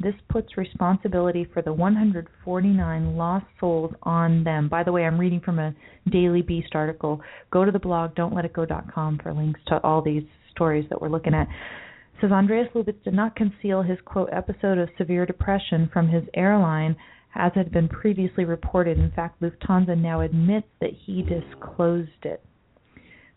[0.00, 4.68] This puts responsibility for the 149 lost souls on them.
[4.68, 5.74] By the way, I'm reading from a
[6.10, 7.20] Daily Beast article.
[7.50, 11.48] Go to the blog don'tletitgo.com for links to all these stories that we're looking at.
[11.48, 16.24] It says Andreas Lubitz did not conceal his quote episode of severe depression from his
[16.34, 16.96] airline
[17.34, 18.98] as had been previously reported.
[18.98, 22.44] In fact, Lufthansa now admits that he disclosed it.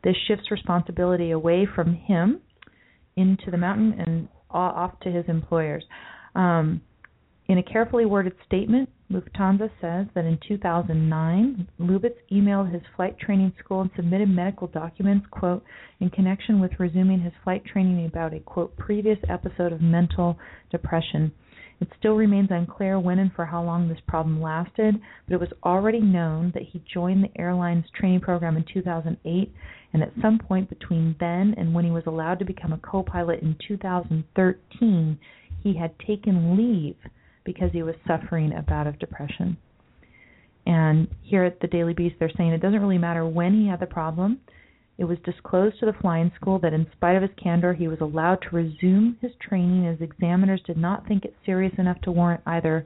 [0.03, 2.41] This shifts responsibility away from him
[3.15, 5.83] into the mountain and off to his employers.
[6.37, 6.81] Um,
[7.47, 13.53] in a carefully worded statement, Lufthansa says that in 2009, Lubitz emailed his flight training
[13.57, 15.63] school and submitted medical documents, quote,
[15.99, 20.37] in connection with resuming his flight training about a, quote, previous episode of mental
[20.69, 21.31] depression.
[21.79, 25.53] It still remains unclear when and for how long this problem lasted, but it was
[25.63, 29.53] already known that he joined the airline's training program in 2008,
[29.93, 33.03] and at some point between then and when he was allowed to become a co
[33.03, 35.19] pilot in 2013,
[35.63, 36.95] he had taken leave
[37.43, 39.57] because he was suffering a bout of depression.
[40.65, 43.79] And here at the Daily Beast, they're saying it doesn't really matter when he had
[43.79, 44.41] the problem.
[44.97, 48.01] It was disclosed to the flying school that, in spite of his candor, he was
[48.01, 52.41] allowed to resume his training as examiners did not think it serious enough to warrant
[52.47, 52.85] either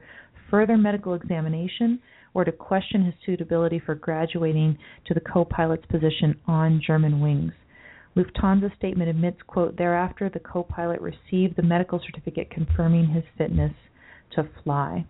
[0.50, 1.98] further medical examination
[2.34, 7.52] or to question his suitability for graduating to the co pilot's position on Germanwings.
[8.16, 13.72] Lufthansa statement admits, quote, thereafter the co pilot received the medical certificate confirming his fitness
[14.34, 15.06] to fly.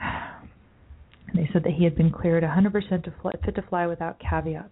[1.34, 4.68] They said that he had been cleared 100% to fly, fit to fly without caveats.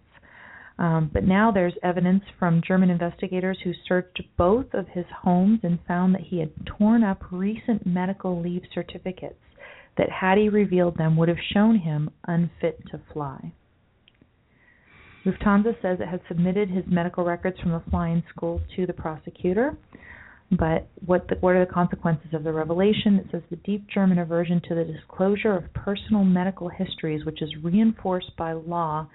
[0.79, 5.79] Um, but now there's evidence from German investigators who searched both of his homes and
[5.87, 9.41] found that he had torn up recent medical leave certificates
[9.97, 13.51] that, had he revealed them, would have shown him unfit to fly.
[15.25, 19.77] Lufthansa says it has submitted his medical records from the flying school to the prosecutor.
[20.51, 23.15] But what the, what are the consequences of the revelation?
[23.15, 27.49] It says the deep German aversion to the disclosure of personal medical histories, which is
[27.63, 29.07] reinforced by law,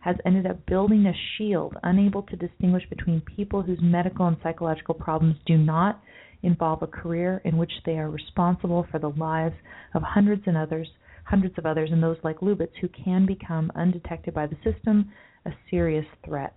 [0.00, 4.94] has ended up building a shield unable to distinguish between people whose medical and psychological
[4.94, 6.00] problems do not
[6.44, 9.56] involve a career in which they are responsible for the lives
[9.94, 10.88] of hundreds and others
[11.24, 15.10] hundreds of others and those like Lubitz who can become undetected by the system
[15.46, 16.54] a serious threat.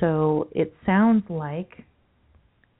[0.00, 1.84] So it sounds like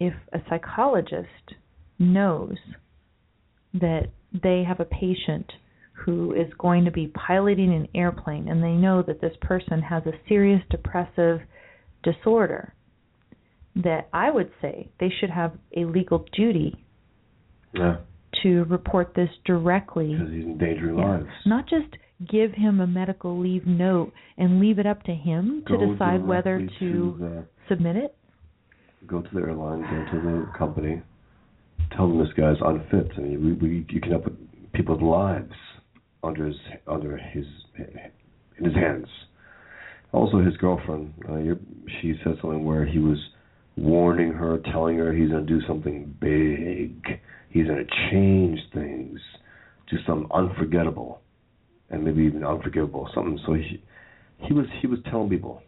[0.01, 1.55] if a psychologist
[1.99, 2.57] knows
[3.75, 4.09] that
[4.43, 5.51] they have a patient
[5.93, 10.03] who is going to be piloting an airplane and they know that this person has
[10.07, 11.41] a serious depressive
[12.03, 12.75] disorder,
[13.77, 16.85] that I would say they should have a legal duty
[17.73, 17.97] Yeah,
[18.43, 20.13] to report this directly.
[20.15, 21.27] because he's endangering lives.
[21.47, 21.97] Not just
[22.29, 26.59] give him a medical leave note and leave it up to him to decide whether
[26.59, 28.17] directly to the, submit it.
[29.07, 31.03] go to the airline, go to the company,
[31.95, 33.11] tell them this guy's unfit.
[33.17, 34.25] I mean, we, we you can have
[34.73, 35.53] people's lives
[36.23, 37.45] under his under his
[38.59, 39.07] in his hands.
[40.13, 41.37] Also, his girlfriend, uh,
[42.01, 43.19] she said something where he was
[43.77, 49.21] warning her, telling her he's going to do something big, he's going to change things,
[49.91, 51.21] do something unforgettable,
[51.91, 53.39] and maybe even unforgivable, or something.
[53.47, 53.83] So he
[54.39, 55.63] he was he was telling people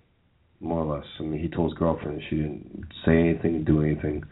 [0.61, 1.07] more or less.
[1.21, 2.21] I mean, he told his girlfriend.
[2.29, 4.25] She didn't say anything, do anything,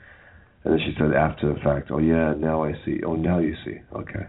[0.64, 3.00] and then she said after the fact, "Oh yeah, now I see.
[3.04, 3.76] Oh, now you see.
[3.94, 4.26] Okay."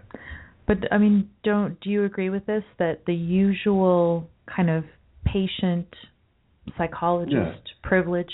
[0.66, 4.84] But I mean, don't do you agree with this that the usual kind of
[5.24, 5.86] patient
[6.76, 8.32] psychologist privilege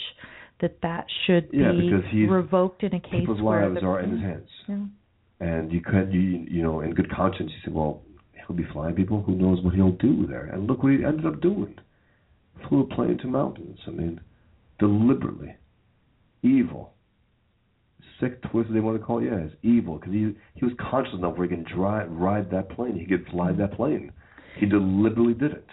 [0.61, 3.87] that that should Yeah, be because he's- revoked in a case People's where lives the,
[3.87, 4.85] are in his hands, Yeah.
[5.41, 8.03] and you could, you you know, in good conscience, you say "Well,
[8.47, 9.23] he'll be flying people.
[9.23, 11.75] Who knows what he'll do there?" And look what he ended up doing.
[12.69, 13.79] Flew a plane to mountains.
[13.87, 14.21] I mean,
[14.79, 15.57] deliberately,
[16.43, 16.93] evil,
[18.21, 18.75] sick, twisted.
[18.75, 19.27] They want to call it.
[19.27, 22.71] Yeah, it's evil because he he was conscious enough where he can drive, ride that
[22.71, 22.97] plane.
[22.97, 24.13] He could fly that plane.
[24.59, 25.67] He deliberately did it.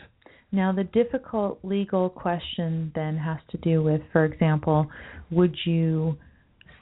[0.51, 4.87] Now, the difficult legal question then has to do with, for example,
[5.29, 6.17] would you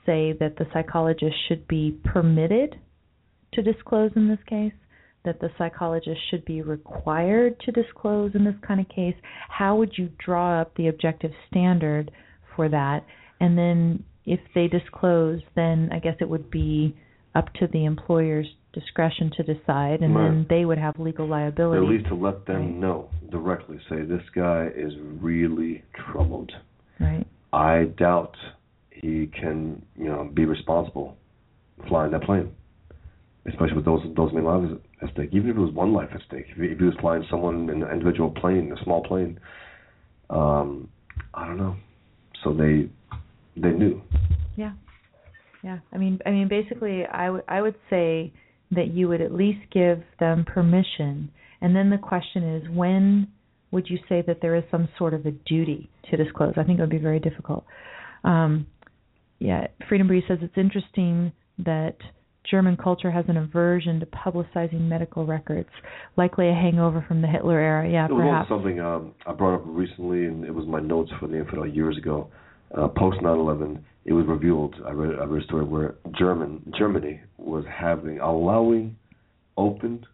[0.05, 2.77] say that the psychologist should be permitted
[3.53, 4.73] to disclose in this case?
[5.25, 9.15] That the psychologist should be required to disclose in this kind of case?
[9.49, 12.11] How would you draw up the objective standard
[12.55, 13.05] for that?
[13.41, 16.95] And then if they disclose, then I guess it would be
[17.35, 21.83] up to the employer's discretion to decide, and then they would have legal liability.
[21.83, 23.79] At least to let them know directly.
[23.89, 26.51] Say this guy is really troubled.
[26.99, 27.25] Right.
[27.51, 28.35] I doubt
[28.91, 31.17] he can, you know, be responsible
[31.87, 32.51] flying that plane,
[33.49, 35.29] especially with those those many lives at stake.
[35.31, 37.69] Even if it was one life at stake, if he, if he was flying someone
[37.69, 39.39] in an individual plane, a small plane,
[40.29, 40.89] um,
[41.33, 41.75] I don't know.
[42.43, 42.89] So they
[43.55, 44.01] they knew.
[44.55, 44.71] Yeah.
[45.63, 45.79] Yeah.
[45.93, 48.31] I mean I mean basically I would I would say
[48.71, 51.31] that you would at least give them permission.
[51.61, 53.27] And then the question is when
[53.71, 56.53] would you say that there is some sort of a duty to disclose?
[56.57, 57.65] I think it would be very difficult.
[58.23, 58.67] Um
[59.39, 61.95] yeah, Freedom Breeze says it's interesting that
[62.49, 65.69] German culture has an aversion to publicizing medical records,
[66.17, 67.89] likely a hangover from the Hitler era.
[67.89, 68.47] Yeah, It was perhaps.
[68.49, 71.67] also something um, I brought up recently, and it was my notes for the infidel
[71.67, 72.29] years ago.
[72.75, 74.75] Uh, Post 9/11, it was revealed.
[74.85, 78.95] I read, I read a story where German Germany was having allowing
[79.57, 80.05] open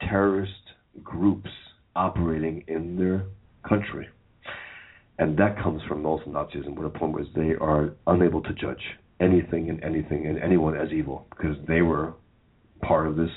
[0.00, 0.52] terrorist
[1.02, 1.50] groups
[1.94, 3.24] operating in their
[3.68, 4.08] country,
[5.18, 6.74] and that comes from also Nazism.
[6.76, 8.82] Where the point was they are unable to judge
[9.20, 12.14] anything and anything and anyone as evil because they were
[12.82, 13.30] part of this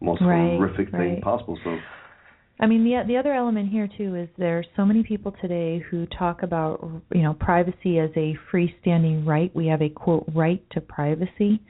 [0.00, 1.22] most Right, horrific thing right.
[1.22, 1.58] possible.
[1.62, 1.78] So
[2.58, 5.78] I mean, the the other element here too is there are so many people today
[5.90, 9.54] who talk about you know privacy as a freestanding right.
[9.54, 11.60] We have a quote right to privacy,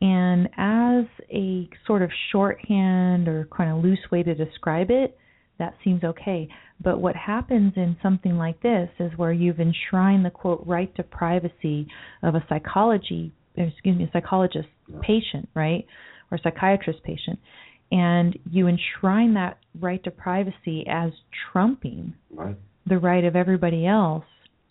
[0.00, 5.18] and as a sort of shorthand or kind of loose way to describe it,
[5.58, 6.48] that seems okay.
[6.82, 11.02] But what happens in something like this is where you've enshrined the quote right to
[11.02, 11.88] privacy
[12.22, 14.68] of a psychology, excuse me, a psychologist
[15.02, 15.84] patient, right,
[16.30, 17.38] or psychiatrist patient,
[17.90, 21.12] and you enshrine that right to privacy as
[21.50, 22.56] trumping right.
[22.86, 24.24] the right of everybody else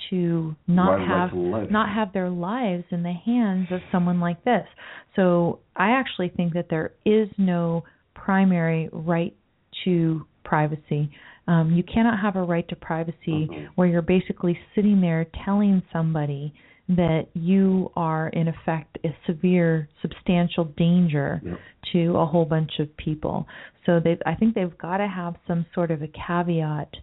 [0.09, 4.19] to not Right- right have to not have their lives in the hands of someone
[4.19, 4.67] like this.
[5.15, 7.83] So I actually think that there is no
[8.13, 9.35] primary right
[9.83, 11.11] to privacy.
[11.47, 13.67] Um, you cannot have a right to privacy Mhm.
[13.75, 16.53] where you're basically sitting there telling somebody
[16.89, 21.59] that you are in effect a severe substantial danger Yep.
[21.91, 23.47] to a whole bunch of people.
[23.85, 26.95] So they I think they've got to have some sort of a caveat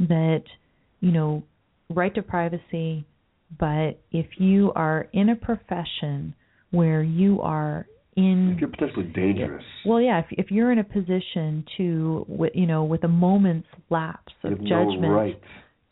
[0.00, 0.44] that
[1.00, 1.42] you know
[1.90, 3.04] right to privacy
[3.58, 6.34] but if you are in a profession
[6.70, 7.86] where you are
[8.16, 9.64] in You're potentially dangerous.
[9.86, 14.32] well yeah if if you're in a position to you know with a moment's lapse
[14.44, 15.40] of judgment no right,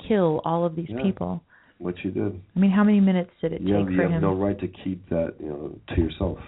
[0.07, 1.03] kill all of these Yeah.
[1.03, 1.43] people
[1.79, 2.41] what you did.
[2.55, 4.59] i mean how many minutes did it You take have, you for have no right
[4.61, 6.39] to keep that, you know, to yourself.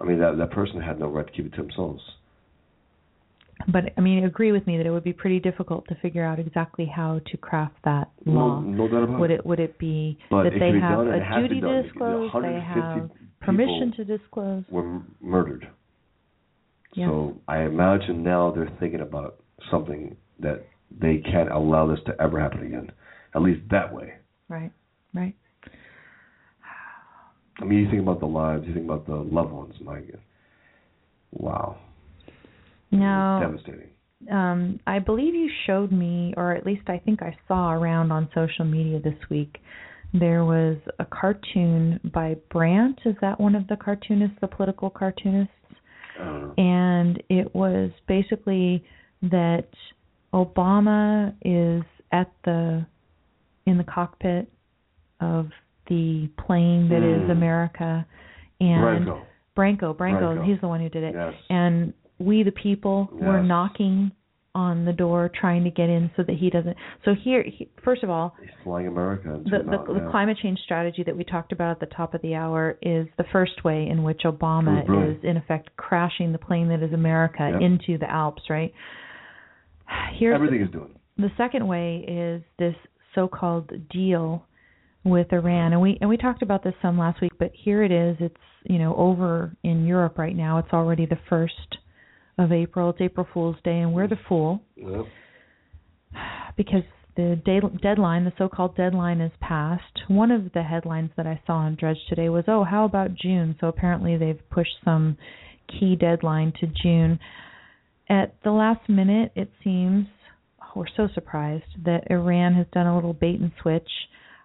[0.00, 2.02] I mean, that that person had no right to keep it to themselves.
[3.68, 6.38] but i mean agree with me that it would be pretty difficult to figure out
[6.38, 9.44] exactly how to craft that law No, no doubt about would it.
[9.46, 12.60] would it be But that they have done, and it a duty to disclose they
[12.60, 13.10] have
[13.44, 15.68] permission to disclose were murdered.
[16.94, 17.08] Yeah.
[17.08, 19.36] So I imagine now they're thinking about
[19.70, 20.66] something that
[21.00, 22.92] they can't allow this to ever happen again.
[23.34, 24.14] At least that way.
[24.48, 24.72] right
[25.14, 25.34] right
[27.58, 29.74] I mean, you think about the lives, you think about the loved ones.
[29.80, 30.20] My God.
[31.32, 31.78] Wow.
[32.90, 33.88] now Devastating.
[34.30, 38.28] um i believe you showed me or at least i think i saw around on
[38.34, 39.56] social media this week
[40.12, 45.52] there was a cartoon by brandt is that one of the cartoonists the political cartoonists
[46.20, 48.84] Uh, and it was basically
[49.22, 49.68] that
[50.34, 51.82] Obama is
[52.12, 52.84] at the
[53.66, 54.50] in the cockpit
[55.20, 55.48] of
[55.88, 57.30] the plane that is Mm.
[57.32, 58.06] America
[58.60, 59.22] and Branco.
[59.56, 60.42] Branko, Branco, Branco.
[60.44, 61.14] he's the one who did it.
[61.14, 61.34] Yes.
[61.48, 64.12] And we the people were knocking
[64.54, 66.76] on the door trying to get in so that he doesn't
[67.06, 69.40] so here he, first of all He's flying America.
[69.44, 72.34] the, the, the climate change strategy that we talked about at the top of the
[72.34, 75.18] hour is the first way in which Obama brilliant.
[75.18, 77.62] is in effect crashing the plane that is America Yep.
[77.62, 78.72] into the Alps, right?
[80.18, 80.94] Here's Everything is doing.
[81.16, 82.74] the second way is this
[83.14, 84.44] so-called deal
[85.04, 87.90] with Iran, and we and we talked about this some last week, but here it
[87.90, 88.16] is.
[88.20, 90.58] It's you know over in Europe right now.
[90.58, 91.76] It's already the first
[92.38, 92.90] of April.
[92.90, 95.06] It's April Fool's Day, and we're the fool Yep.
[96.56, 100.02] because the day, deadline, the so-called deadline, is passed.
[100.08, 103.56] One of the headlines that I saw on Drudge today was, "Oh, how about June?"
[103.60, 105.18] So apparently they've pushed some
[105.68, 107.18] key deadline to June.
[108.08, 110.06] At the last minute, it seems
[110.62, 113.88] oh, we're so surprised that Iran has done a little bait and switch.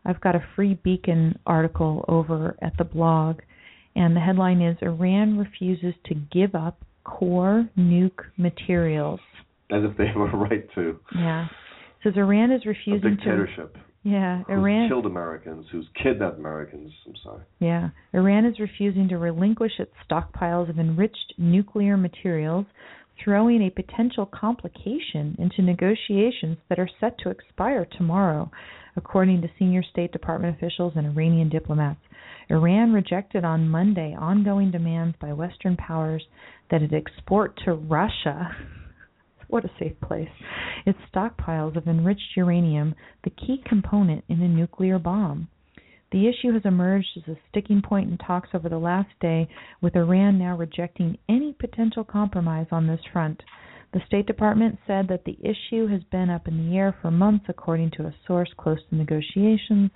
[0.05, 3.39] I've got a free beacon article over at the blog,
[3.95, 9.19] and the headline is Iran refuses to give up core nuke materials.
[9.71, 10.99] As if they have a right to.
[11.15, 11.47] Yeah.
[12.03, 13.77] Says Iran is A refusing to dictatorship.
[14.03, 16.93] Yeah, Who's Iran killed Americans, who's kidnapped Americans.
[17.05, 17.43] I'm sorry.
[17.59, 22.65] Yeah, Iran is refusing to relinquish its stockpiles of enriched nuclear materials,
[23.21, 28.49] throwing a potential complication into negotiations that are set to expire tomorrow,
[28.97, 32.01] according to senior State Department officials and Iranian diplomats.
[32.49, 36.23] Iran rejected on Monday ongoing demands by Western powers
[36.71, 38.55] that it export to Russia.
[39.49, 40.27] What a safe place.
[40.85, 42.93] Its stockpiles of enriched uranium,
[43.23, 45.47] the key component in a nuclear bomb.
[46.11, 49.47] The issue has emerged as a sticking point in talks over the last day,
[49.81, 53.41] with Iran now rejecting any potential compromise on this front.
[53.93, 57.45] The State Department said that the issue has been up in the air for months,
[57.47, 59.91] according to a source close to negotiations.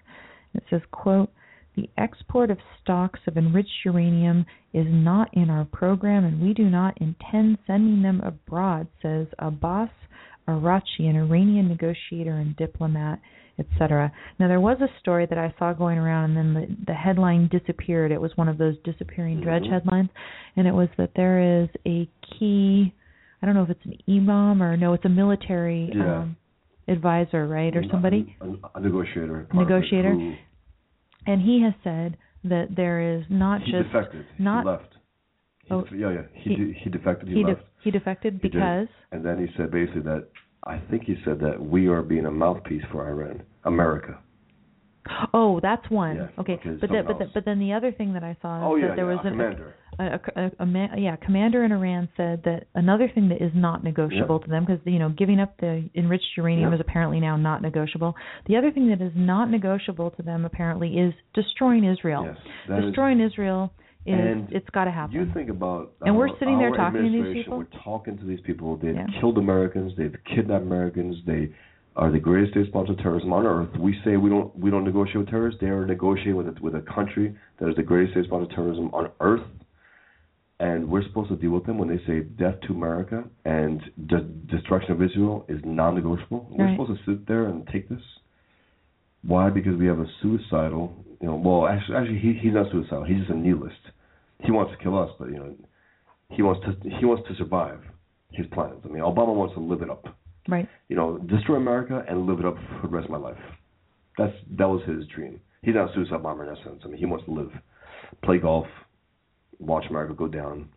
[0.54, 1.32] It says, quote,
[1.76, 6.70] the export of stocks of enriched uranium is not in our program, and we do
[6.70, 9.90] not intend sending them abroad, says Abbas
[10.48, 13.20] Araghchi, an Iranian negotiator and diplomat,
[13.60, 14.12] etc.
[14.40, 17.48] Now, there was a story that I saw going around, and then the, the headline
[17.48, 18.12] disappeared.
[18.12, 19.72] It was one of those disappearing Drudge Mhm.
[19.72, 20.10] headlines,
[20.56, 22.94] and it was that there is a key,
[23.42, 26.20] I don't know if it's an imam or no, it's a military Yeah.
[26.20, 26.38] um,
[26.88, 29.48] advisor, right, or somebody A, a, negotiator.
[29.54, 30.12] Negotiator?
[30.12, 30.36] who-
[31.28, 34.26] and he has said that there is not he just defected.
[34.40, 34.98] not- he left.
[35.66, 36.22] He Oh, def- yeah, yeah.
[36.34, 37.30] He he- de- he defected.
[37.30, 37.64] He, he de- left.
[37.84, 38.52] he defected He did.
[38.54, 40.28] because And then he said basically that
[40.64, 44.20] I think he said that we are being a mouthpiece for Iran, America.
[45.34, 47.32] oh that's one Yeah, okay but then but else.
[47.34, 49.26] but then the other thing that I saw is Oh that yeah, there yeah, was
[49.26, 49.74] a an, commander.
[50.04, 53.84] A, a, a, man, yeah commander in Iran said that another thing that is not
[53.84, 54.44] negotiable Yep.
[54.46, 56.80] to them because you know giving up the enriched uranium Yep.
[56.80, 58.16] is apparently now not negotiable
[58.48, 62.38] the other thing that is not negotiable to them apparently is destroying Israel Yes,
[62.70, 63.72] that is- destroying Israel
[64.06, 67.10] is And it's got to happen You think about And we're sitting there talking to
[67.12, 67.60] these people?
[67.60, 68.76] We're talking to these people.
[68.78, 69.06] They've Yeah.
[69.20, 69.94] killed Americans.
[69.96, 71.18] They've kidnapped Americans.
[71.28, 71.50] They
[71.96, 73.70] are the greatest state sponsor of terrorism on earth.
[73.78, 75.60] We say we don't we don't negotiate with terrorists.
[75.62, 78.56] They are negotiating with a, with a country that is the greatest state sponsor of
[78.56, 79.44] terrorism on earth.
[80.62, 84.56] And we're supposed to deal with them when they say death to America and de-
[84.56, 86.48] destruction of Israel is non-negotiable.
[86.52, 88.02] We're supposed to sit there and take this.
[89.24, 89.50] Why?
[89.50, 91.36] Because we have a suicidal, you know.
[91.36, 93.04] Well, actually, actually, he he's not suicidal.
[93.04, 93.82] He's just a nihilist.
[94.44, 95.56] He wants to kill us, but you know,
[96.30, 97.80] he wants to he wants to survive
[98.32, 98.82] his plans.
[98.86, 100.06] I mean, Obama wants to live it up.
[100.48, 100.68] Right.
[100.90, 103.42] You know, destroy America and live it up for the rest of my life.
[104.18, 105.40] That's that was his dream.
[105.64, 106.82] He's not a suicide bomber in that sense.
[106.86, 107.52] I mean, he wants to live,
[108.24, 108.68] play golf,
[109.62, 110.70] watch America go down.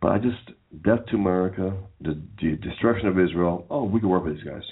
[0.00, 0.50] But I just
[0.84, 3.66] death to America, the, the destruction of Israel.
[3.70, 4.62] Oh, we can work with these guys.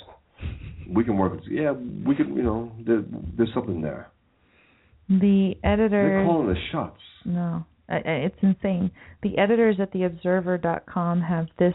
[0.92, 1.44] We can work with.
[1.48, 2.34] Yeah, we can.
[2.36, 3.04] You know, there,
[3.36, 4.10] there's something there.
[5.08, 5.88] The editor.
[6.08, 6.98] They're calling the shots.
[7.24, 8.90] No, it's insane.
[9.22, 11.74] The editors at theobserver.com have this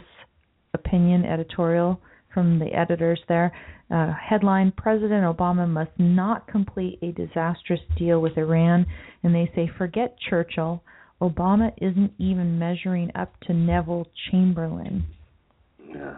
[0.74, 2.00] opinion editorial
[2.32, 3.52] from the editors there.
[3.90, 8.86] Uh, headline President Obama must not complete a disastrous deal with Iran.
[9.22, 10.82] And they say, forget Churchill.
[11.20, 15.06] Obama isn't even measuring up to Neville Chamberlain.
[15.88, 16.16] Yeah.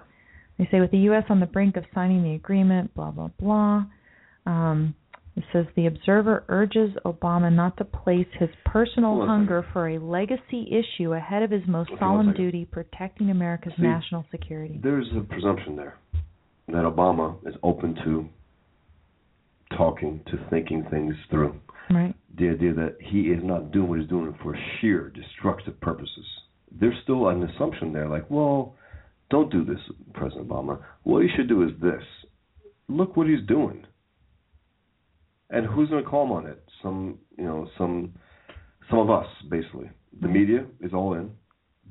[0.59, 1.25] They say with the U.S.
[1.31, 3.85] on the brink of signing the agreement, blah blah blah.
[4.47, 4.95] Um,
[5.37, 9.67] it says the observer urges Obama not to place his personal Hold on a hunger
[9.73, 14.27] for a legacy issue ahead of his most Okay, solemn duty, protecting America's See, national
[14.31, 14.79] security.
[14.83, 15.97] There's a presumption there
[16.69, 18.29] that Obama is open to
[19.77, 21.59] talking, to thinking things through.
[21.93, 22.15] Right.
[22.39, 26.25] the idea that he is not doing what he's doing for sheer destructive purposes.
[26.71, 28.77] There's still an assumption there, like, well,
[29.29, 29.81] don't do this,
[30.15, 30.81] President Obama.
[31.03, 32.03] What he should do is this.
[32.89, 33.85] Look what he's doing.
[35.51, 36.63] And who's going to call him on it?
[36.81, 38.13] Some, you know, some,
[38.89, 39.91] some of us, basically.
[40.21, 41.31] The media is all in.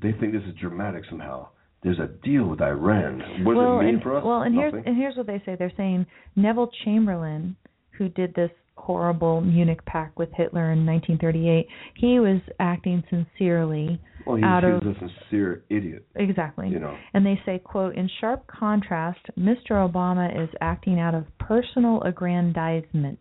[0.00, 1.48] They think this is dramatic somehow.
[1.82, 3.44] There's a deal with Iran.
[3.44, 4.24] What does well, it mean and, for us?
[4.24, 5.56] well, and here's and here's what they say.
[5.58, 6.04] They're saying
[6.36, 7.56] Neville Chamberlain,
[8.00, 14.36] who did this horrible Munich Pact with Hitler in 1938, he was acting sincerely well,
[14.36, 16.06] he's, out of a sincere idiot.
[16.16, 16.70] exactly.
[16.70, 16.96] You know.
[17.12, 19.72] And they say, quote, in sharp contrast, Mr.
[19.72, 23.18] Obama is acting out of personal aggrandizement.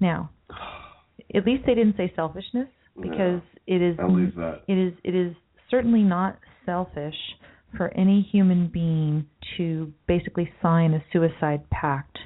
[0.00, 0.30] Now,
[1.34, 2.68] at least they didn't say selfishness
[3.00, 4.62] because it is At least that.
[4.66, 5.36] it is it is
[5.70, 6.36] certainly not
[6.66, 7.14] selfish
[7.76, 9.24] for any human being
[9.56, 12.18] to basically sign a suicide pact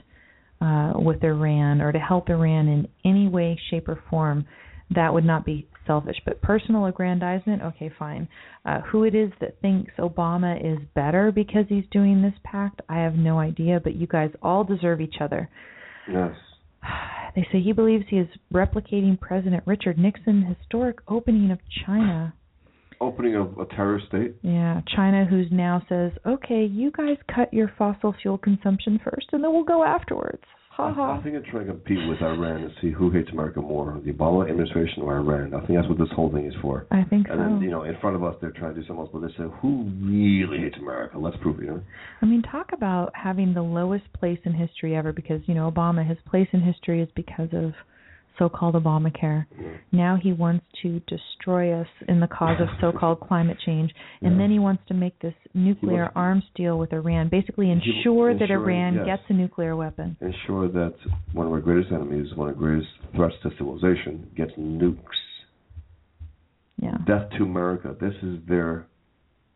[0.60, 4.46] uh, with Iran or to help Iran in any way, shape, or form.
[4.94, 7.62] That would not be selfish, but personal aggrandizement.
[7.62, 8.28] Okay, fine.
[8.64, 12.98] Uh, who it is that thinks Obama is better because he's doing this pact, I
[12.98, 13.80] have no idea.
[13.82, 15.48] But you guys all deserve each other.
[16.10, 16.32] Yes.
[17.34, 22.32] They say he believes he is replicating President Richard Nixon's historic opening of China.
[23.00, 24.36] Opening of a terrorist state.
[24.42, 29.44] Yeah, China, who's now says, okay, you guys cut your fossil fuel consumption first, and
[29.44, 30.42] then we'll go afterwards.
[30.70, 31.18] Ha I, ha.
[31.18, 34.12] I think they're trying to compete with Iran and see who hates America more, the
[34.12, 35.54] Obama administration or Iran.
[35.54, 36.86] I think that's what this whole thing is for.
[36.90, 37.32] I think so.
[37.32, 39.20] And then, you know, in front of us, they're trying to do something else, but
[39.20, 41.18] they say, who really hates America?
[41.18, 41.82] Let's prove it, you know?
[42.20, 46.06] I mean, talk about having the lowest place in history ever because, you know, Obama,
[46.06, 47.72] his place in history is because of
[48.38, 49.46] so called Obamacare.
[49.92, 53.92] Now he wants to destroy us in the cause of so called climate change.
[54.22, 58.38] And then he wants to make this nuclear wants- arms deal with Iran, basically ensure
[58.38, 59.06] that Iran yes.
[59.06, 60.16] gets a nuclear weapon.
[60.20, 60.94] Ensure that
[61.32, 64.98] one of our greatest enemies, one of the greatest threats to civilization, gets nukes.
[66.80, 66.98] Yeah.
[67.06, 67.96] Death to America.
[67.98, 68.86] This is their,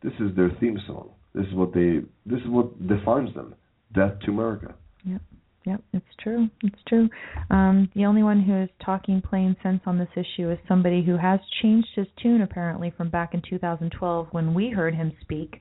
[0.03, 1.11] this is their theme song.
[1.35, 3.55] This is what they, this is what defines them.
[3.95, 4.75] Death to America.
[5.05, 5.21] Yep.
[5.67, 6.49] Yep, it's true.
[6.63, 7.09] It's true.
[7.51, 11.19] Um, the only one who is talking plain sense on this issue is somebody who
[11.19, 15.61] has changed his tune apparently from back in 2012 when we heard him speak.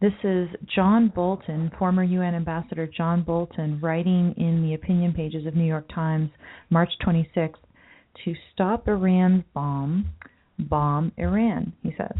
[0.00, 5.54] This is John Bolton, former UN ambassador John Bolton, writing in the opinion pages of
[5.54, 6.30] New York Times,
[6.70, 7.56] March 26th,
[8.24, 10.08] to stop Iran's bomb,
[10.58, 12.16] bomb Iran, he says.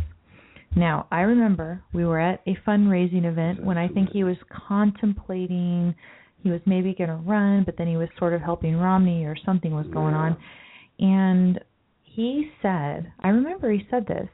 [0.76, 4.36] Now, I remember we were at a fundraising event when I think he was
[4.68, 5.94] contemplating
[6.43, 9.36] he was maybe going to run, but then he was sort of helping Romney or
[9.45, 10.36] something was going on.
[10.99, 11.61] And
[12.03, 14.28] he said, I remember he said this.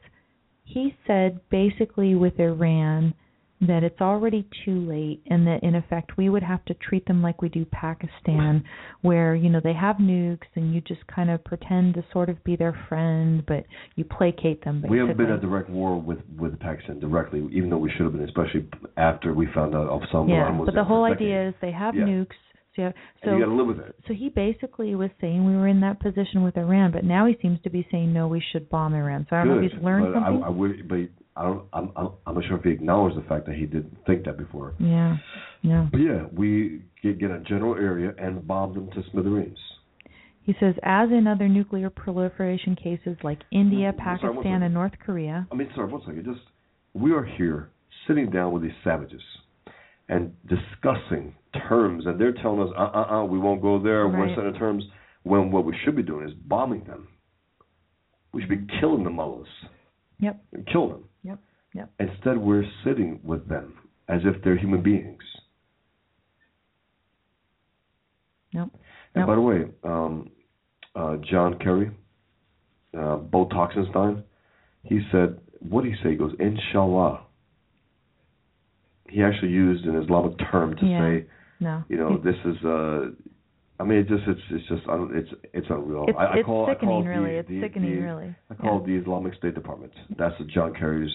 [0.63, 3.13] He said basically with Iran
[3.61, 7.23] that it's already too late and that in effect we would have to treat them
[7.23, 8.63] like we do Pakistan
[9.01, 12.43] where you know they have nukes and you just kind of pretend to sort of
[12.43, 13.63] be their friend but
[13.95, 14.97] you placate them basically.
[14.97, 18.13] We haven't been at direct war with with Pakistan directly, even though we should have
[18.13, 21.71] been, especially after we found out Osama bin yeah, but the whole idea is they
[21.71, 22.03] have Yeah.
[22.03, 22.35] nukes.
[22.75, 22.93] So, you have,
[23.23, 23.95] so and you got to live with it.
[24.07, 27.35] So he basically was saying we were in that position with Iran, but now he
[27.41, 29.25] seems to be saying no, we should bomb Iran.
[29.29, 30.43] So I don't know if he's learned but something.
[30.43, 30.99] I, I would, but
[31.37, 31.63] I don't.
[31.71, 34.37] I'm, I'm I'm not sure if he acknowledged the fact that he didn't think that
[34.37, 34.73] before.
[34.79, 35.17] yeah,
[35.61, 35.87] yeah.
[35.91, 39.59] But yeah, we get, get a general area and bomb them to smithereens.
[40.41, 45.45] He says, as in other nuclear proliferation cases like India, sorry, Pakistan, and North Korea,
[45.51, 46.25] I mean, sorry, one second.
[46.25, 46.39] Just
[46.93, 47.69] we are here
[48.07, 49.21] sitting down with these savages
[50.09, 51.35] and discussing
[51.67, 54.07] terms, and they're telling us, uh, uh, uh, we won't go there.
[54.07, 54.83] We're setting terms.
[55.23, 57.09] When what we should be doing is bombing them.
[58.33, 59.47] We should be killing the mullahs.
[60.19, 60.43] Yep.
[60.53, 61.03] And kill them.
[61.23, 61.39] Yep.
[61.73, 61.89] Yep.
[61.99, 63.75] Instead, we're sitting with them
[64.09, 65.21] as if they're human beings.
[68.53, 68.71] nope.
[69.15, 69.27] And Nope.
[69.27, 70.29] by the way, um,
[70.95, 71.91] uh, John Kerry,
[72.97, 74.23] uh, Bo Toxenstein,
[74.83, 76.11] he said, what did he say?
[76.11, 77.21] He goes, Inshallah.
[79.09, 80.99] He actually used an Islamic term to Yeah.
[80.99, 81.25] say,
[81.59, 81.83] No.
[81.89, 82.63] you know, this is.
[82.63, 83.11] Uh,
[83.79, 86.05] I mean, it just it's it's just un- it's it's unreal.
[86.07, 87.31] It's, I, I it's call, I sickening, call the- really.
[87.35, 88.35] It's the, sickening, the, really.
[88.49, 88.81] I call Yeah.
[88.81, 89.93] it the Islamic State Department.
[90.17, 91.11] That's what John Kerry's.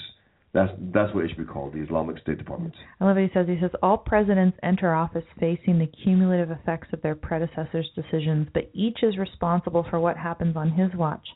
[0.55, 2.75] That's that's what it should be called, the Islamic State Department.
[3.01, 3.47] I love what he says.
[3.49, 8.71] He says all presidents enter office facing the cumulative effects of their predecessors' decisions, but
[8.75, 11.27] each is responsible for what happens on his watch.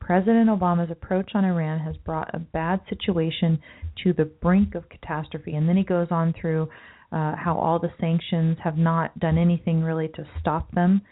[0.00, 3.60] President Obama's approach on Iran has brought a bad situation
[4.02, 5.54] to the brink of catastrophe.
[5.54, 6.68] And then he goes on through
[7.12, 11.02] uh, how all the sanctions have not done anything really to stop them.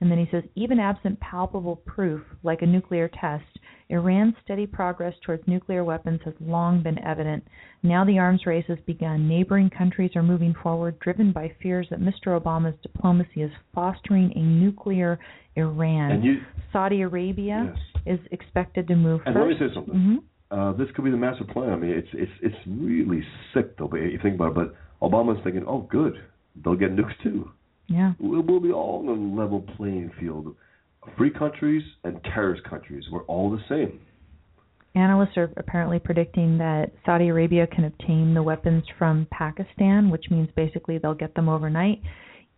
[0.00, 3.44] And then he says, even absent palpable proof, like a nuclear test,
[3.90, 7.44] Iran's steady progress towards nuclear weapons has long been evident.
[7.82, 9.28] Now the arms race has begun.
[9.28, 12.40] Neighboring countries are moving forward, driven by fears that Mr.
[12.40, 15.18] Obama's diplomacy is fostering a nuclear
[15.56, 16.12] Iran.
[16.12, 16.40] And you
[16.72, 17.74] Saudi Arabia
[18.06, 18.18] Yes.
[18.18, 19.50] is expected to move And first.
[19.50, 19.94] let me say something.
[19.94, 20.16] hmm
[20.52, 21.70] uh, this could be the master plan.
[21.70, 23.22] I mean, it's it's it's really
[23.54, 23.86] sick though.
[23.86, 24.54] But you think about it.
[24.54, 26.14] But Obama's thinking, oh, good,
[26.62, 27.50] they'll get nukes too.
[27.88, 28.12] Yeah.
[28.18, 30.54] We'll, we'll be all on a level playing field.
[31.16, 34.00] Free countries and terrorist countries, we're all the same.
[34.94, 40.48] Analysts are apparently predicting that Saudi Arabia can obtain the weapons from Pakistan, which means
[40.56, 42.00] basically they'll get them overnight.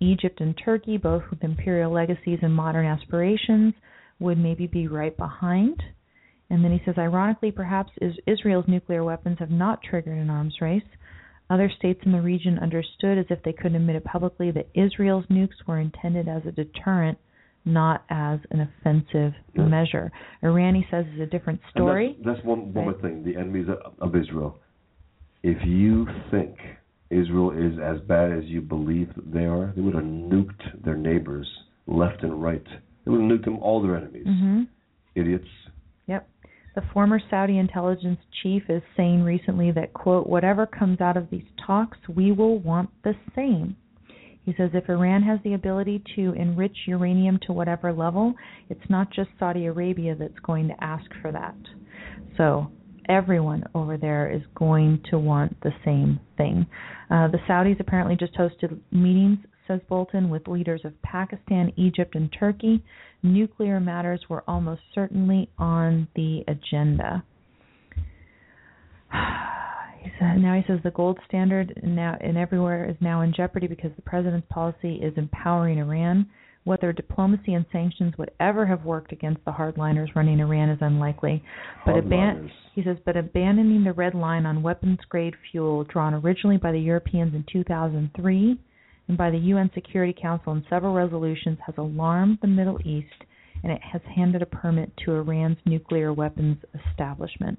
[0.00, 3.74] Egypt and Turkey, both with imperial legacies and modern aspirations,
[4.18, 5.80] would maybe be right behind.
[6.50, 7.92] And then he says, ironically, perhaps
[8.26, 10.82] Israel's nuclear weapons have not triggered an arms race.
[11.50, 15.26] Other states in the region understood, as if they couldn't admit it publicly, that Israel's
[15.26, 17.18] nukes were intended as a deterrent,
[17.64, 19.66] not as an offensive Yeah.
[19.66, 20.10] measure.
[20.42, 22.16] Iran, he says, is a different story.
[22.24, 23.22] That's, that's one one more thing.
[23.24, 23.68] The enemies
[24.00, 24.58] of, Israel.
[25.42, 26.56] If you think
[27.10, 31.48] Israel is as bad as you believe they are, they would have nuked their neighbors
[31.86, 32.64] left and right.
[33.04, 34.26] They would have nuked them all their enemies.
[34.26, 34.62] hmm
[35.14, 35.48] Idiots.
[36.74, 41.44] The former Saudi intelligence chief is saying recently that, quote, whatever comes out of these
[41.66, 43.76] talks, we will want the same.
[44.44, 48.34] He says if Iran has the ability to enrich uranium to whatever level,
[48.68, 51.54] it's not just Saudi Arabia that's going to ask for that.
[52.36, 52.70] So
[53.08, 56.66] everyone over there is going to want the same thing.
[57.10, 62.34] Uh, the Saudis apparently just hosted meetings, says Bolton, with leaders of Pakistan, Egypt, and
[62.38, 62.82] Turkey.
[63.22, 67.24] Nuclear matters were almost certainly on the agenda.
[70.02, 73.68] He said, now he says the gold standard now and everywhere is now in jeopardy
[73.68, 76.26] because the president's policy is empowering Iran.
[76.64, 81.44] Whether diplomacy and sanctions would ever have worked against the hardliners running Iran is unlikely.
[81.86, 86.56] But aban- he says, but abandoning the red line on weapons grade fuel drawn originally
[86.56, 88.58] by the Europeans in 2003
[89.12, 93.26] and by the UN Security Council in several resolutions has alarmed the Middle East
[93.62, 96.56] and it has handed a permit to Iran's nuclear weapons
[96.88, 97.58] establishment.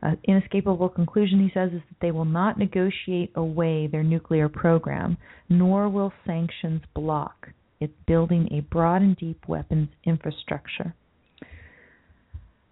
[0.00, 5.18] An inescapable conclusion, he says, is that they will not negotiate away their nuclear program,
[5.50, 10.94] nor will sanctions block its building a broad and deep weapons infrastructure.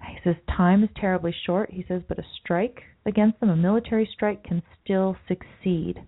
[0.09, 1.71] He says time is terribly short.
[1.71, 6.01] He says, but a strike against them, a military strike, can still succeed,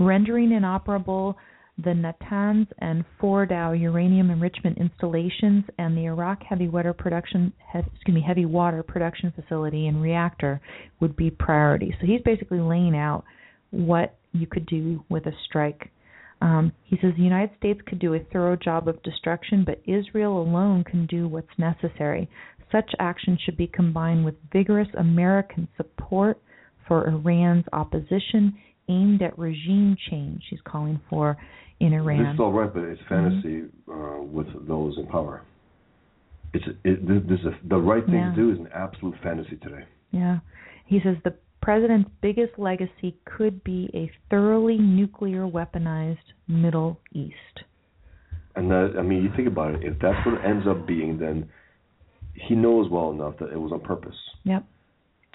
[0.00, 1.36] rendering inoperable
[1.84, 8.22] the Natanz and Fordow uranium enrichment installations and the Arak heavy water production, excuse me,
[8.26, 10.60] heavy water production facility and reactor
[11.00, 11.94] would be priority.
[12.00, 13.24] So he's basically laying out
[13.70, 15.90] what you could do with a strike.
[16.42, 20.40] Um, he says the United States could do a thorough job of destruction, but Israel
[20.40, 22.28] alone can do what's necessary.
[22.72, 26.40] Such action should be combined with vigorous American support
[26.86, 28.56] for Iran's opposition
[28.90, 30.42] aimed at regime change.
[30.50, 31.36] He's calling for
[31.78, 32.34] in This Iran.
[32.34, 35.42] is all right, but it's fantasy uh, with those in power.
[36.52, 36.96] It's it,
[37.28, 38.30] this is a, the right thing Yeah.
[38.30, 39.84] to do is an absolute fantasy today.
[40.10, 40.38] Yeah.
[40.86, 47.56] He says the president's biggest legacy could be a thoroughly nuclear weaponized Middle East.
[48.56, 49.84] And that I mean, you think about it.
[49.84, 51.48] If that's what it ends up being, then
[52.34, 54.16] he knows well enough that it was on purpose.
[54.44, 54.64] Yep.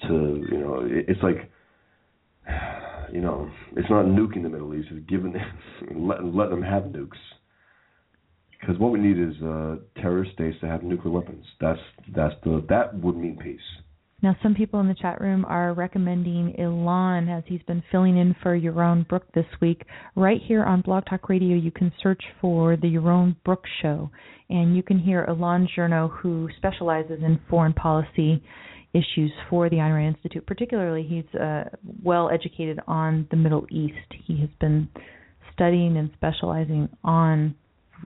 [0.08, 0.12] To
[0.52, 1.50] you know, it, it's like
[3.12, 4.88] you know, it's not nuking the Middle East.
[4.90, 5.34] It's giving
[5.94, 7.18] letting letting them have nukes.
[8.60, 11.44] Because what we need is uh, terrorist states to have nuclear weapons.
[11.60, 11.80] That's
[12.14, 13.60] that's the that would mean peace.
[14.22, 18.34] Now, some people in the chat room are recommending Elan as he's been filling in
[18.42, 19.82] for Yaron Brook this week.
[20.14, 24.10] Right here on Blog Talk Radio, you can search for the Yaron Brook Show,
[24.48, 28.42] and you can hear Elan Journo, who specializes in foreign policy
[28.96, 30.46] issues for the Ayn Rand Institute.
[30.46, 31.64] Particularly, he's uh,
[32.02, 33.96] well educated on the Middle East.
[34.26, 34.88] He has been
[35.52, 37.54] studying and specializing on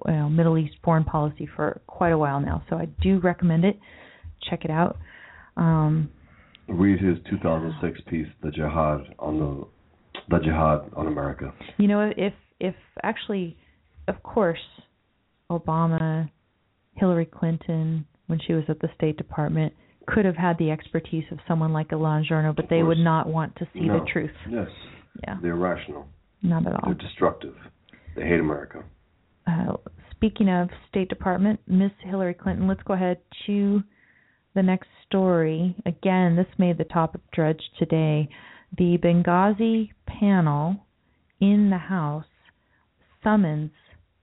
[0.05, 2.63] well, Middle East foreign policy for quite a while now.
[2.69, 3.79] So I do recommend it.
[4.49, 4.99] Check it out.
[5.57, 6.11] Um,
[6.69, 9.67] Read his 2006 piece, "The Jihad on the
[10.29, 13.57] the Jihad on America." You know, if if actually,
[14.07, 14.61] of course,
[15.51, 16.31] Obama,
[16.95, 19.75] Hillary Clinton, when she was at the State Department,
[20.07, 22.97] could have had the expertise of someone like Elan Journo, but Of they course.
[22.97, 24.01] would not want to see no.
[24.01, 24.31] the truth.
[24.51, 24.69] Yes.
[25.25, 26.07] Yeah, They're irrational.
[26.43, 26.81] not at all.
[26.87, 27.55] They're destructive.
[28.17, 28.83] They hate America.
[29.47, 29.77] uh,
[30.11, 33.83] speaking of State Department, Miss Hillary Clinton, let's go ahead to
[34.55, 35.75] the next story.
[35.87, 38.29] Again, this made the top of Drudge today.
[38.79, 40.77] The Benghazi panel
[41.41, 42.25] in the House
[43.23, 43.71] summons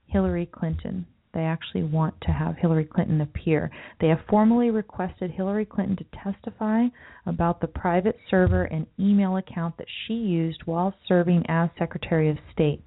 [0.07, 1.05] Hillary Clinton.
[1.37, 3.69] They actually want to have Hillary Clinton appear.
[4.01, 6.85] They have formally requested Hillary Clinton to testify
[7.27, 12.39] about the private server and email account that she used while serving as Secretary of
[12.51, 12.81] State.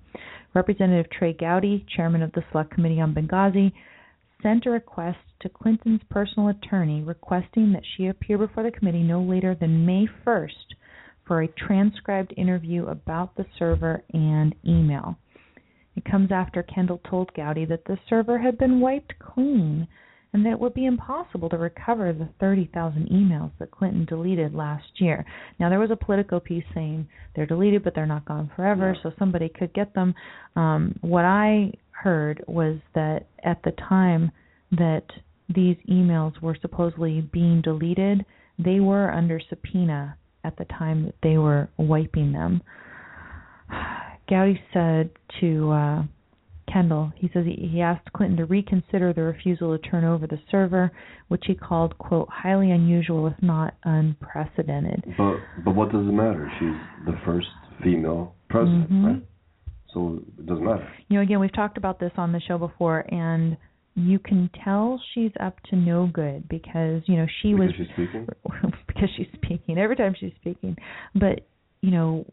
[0.53, 3.70] Representative Trey Gowdy, chairman of the Select Committee on Benghazi,
[4.42, 9.22] sent a request to Clinton's personal attorney requesting that she appear before the committee no
[9.22, 10.74] later than May 1st
[11.24, 15.16] for a transcribed interview about the server and email.
[15.97, 19.88] It comes after Kendall told Gowdy that the server had been wiped clean
[20.32, 25.01] and that it would be impossible to recover the 30,000 emails that Clinton deleted last
[25.01, 25.24] year.
[25.59, 29.12] Now, there was a Politico piece saying they're deleted, but they're not gone forever, so
[29.18, 30.14] somebody could get them.
[30.55, 34.30] Um, what I heard was that at the time
[34.72, 35.05] that
[35.53, 38.24] these emails were supposedly being deleted,
[38.59, 42.62] they were under subpoena at the time that they were wiping them.
[44.31, 45.11] Gowdy said
[45.41, 46.03] to uh,
[46.72, 50.39] Kendall, he says he, he asked Clinton to reconsider the refusal to turn over the
[50.51, 50.91] server,
[51.28, 55.03] which he called, quote, highly unusual, if not unprecedented.
[55.18, 56.51] But but what does it matter?
[56.59, 57.49] She's the first
[57.83, 59.05] female president, Mhm.
[59.05, 59.22] right?
[59.93, 60.89] So it doesn't matter.
[61.09, 63.57] You know, again, we've talked about this on the show before, and
[63.97, 67.89] you can tell she's up to no good because, you know, she because was she's
[67.95, 68.28] speaking.
[68.87, 70.76] because she's speaking every time she's speaking
[71.14, 71.41] but
[71.81, 72.24] you know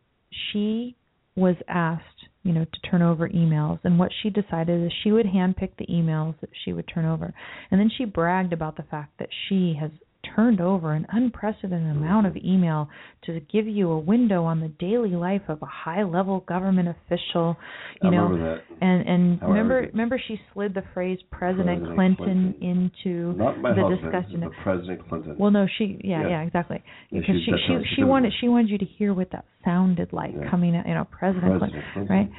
[0.52, 0.96] she
[1.38, 2.04] was asked
[2.44, 3.80] you know to turn over emails.
[3.84, 7.34] And what she decided is she would handpick the emails that she would turn over.
[7.70, 9.92] And then she bragged about the fact that she has
[10.36, 12.90] turned over an unprecedented amount of email
[13.26, 17.56] to give you a window on the daily life of a high level government official
[18.02, 18.64] you I know remember that.
[18.82, 22.92] and and remember remember she slid the phrase president, President Clinton, Clinton.
[23.02, 25.36] into Not my the husband, discussion but President Clinton.
[25.38, 26.30] well, no, she, yeah, Yeah.
[26.30, 26.84] yeah, exactly.
[27.10, 30.14] Yeah, Because she, she, she she wanted, she wanted you to hear what that sounded
[30.14, 30.50] like Yeah.
[30.50, 32.34] coming out, you know, President, President Clinton, Clinton.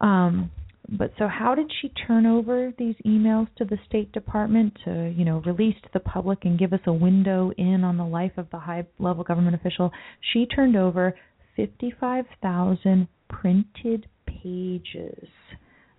[0.00, 0.26] right?
[0.26, 0.50] Um,
[0.90, 5.24] but so, how did she turn over these emails to the State Department to, you
[5.24, 8.48] know, release to the public and give us a window in on the life of
[8.50, 9.92] the high-level government official?
[10.32, 11.14] She turned over
[11.56, 15.28] fifty-five thousand printed pages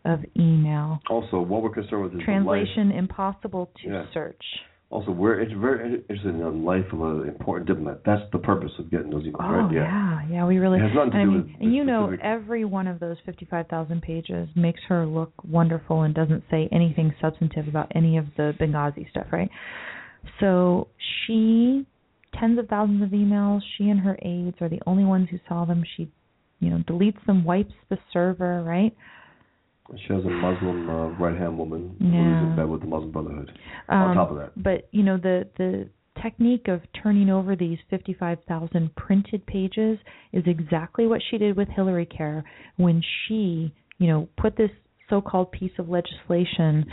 [0.03, 0.99] of email.
[1.09, 4.05] Also, what we're concerned with is the Translation impossible to Yeah.
[4.13, 4.43] search.
[4.91, 8.01] Also, we're it's very interested in the life of an important diplomat.
[8.05, 9.73] That's the purpose of getting those emails, Oh right?
[9.73, 10.79] yeah, yeah, we really.
[10.79, 13.67] It has nothing to I do mean, with you know, every one of those fifty-five
[13.69, 18.53] thousand pages makes her look wonderful and doesn't say anything substantive about any of the
[18.59, 19.49] Benghazi stuff, right?
[20.41, 20.89] So
[21.25, 21.87] she,
[22.37, 23.61] tens of thousands of emails.
[23.77, 25.83] She and her aides are the only ones who saw them.
[25.95, 26.11] She,
[26.59, 28.93] you know, deletes them, wipes the server, right?
[29.97, 32.49] She has a Muslim uh, right hand woman who's Yeah.
[32.49, 33.51] in bed with the Muslim Brotherhood.
[33.89, 35.89] Um, on top of that, But you know the the
[36.21, 39.97] technique of turning over these 55,000 printed pages
[40.33, 42.43] is exactly what she did with Hillary Care
[42.77, 44.69] when she, you know, put this
[45.09, 46.85] so-called piece of legislation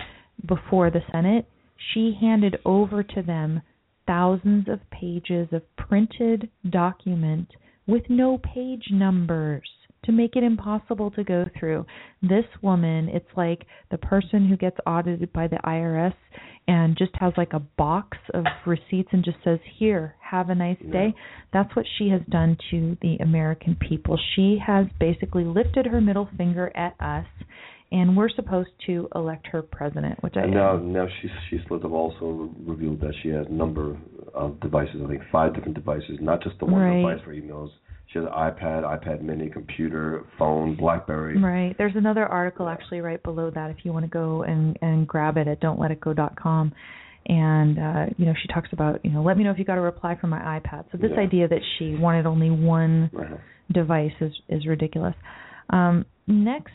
[0.47, 1.47] before the Senate.
[1.93, 3.61] She handed over to them
[4.07, 7.49] thousands of pages of printed document
[7.87, 9.69] with no page numbers
[10.05, 11.85] to make it impossible to go through.
[12.23, 16.15] This woman, it's like the person who gets audited by the IRS
[16.69, 20.79] and just has like a box of receipts and just says, Here, have a nice
[20.93, 21.15] day.
[21.53, 24.19] That's what she has done to the American people.
[24.37, 27.27] She has basically lifted her middle finger at us.
[27.91, 31.85] And we're supposed to elect her president, which I and now now she she sort
[31.85, 33.97] of also revealed that she has a number
[34.35, 34.97] of devices.
[35.03, 36.97] I think five different devices, not just the one Right.
[37.01, 37.71] device for emails.
[38.13, 41.39] She has an iPad, iPad Mini, computer, phone, BlackBerry.
[41.39, 41.75] Right.
[41.77, 45.37] There's another article actually right below that if you want to go and and grab
[45.37, 46.73] it at don'tletitgo.com.
[47.27, 49.77] And uh, you know, she talks about you know, let me know if you got
[49.77, 50.87] a reply from my iPad.
[50.91, 51.21] So this Yeah.
[51.21, 53.37] idea that she wanted only one Uh-huh.
[53.73, 55.15] device is is ridiculous.
[55.69, 56.73] Um, next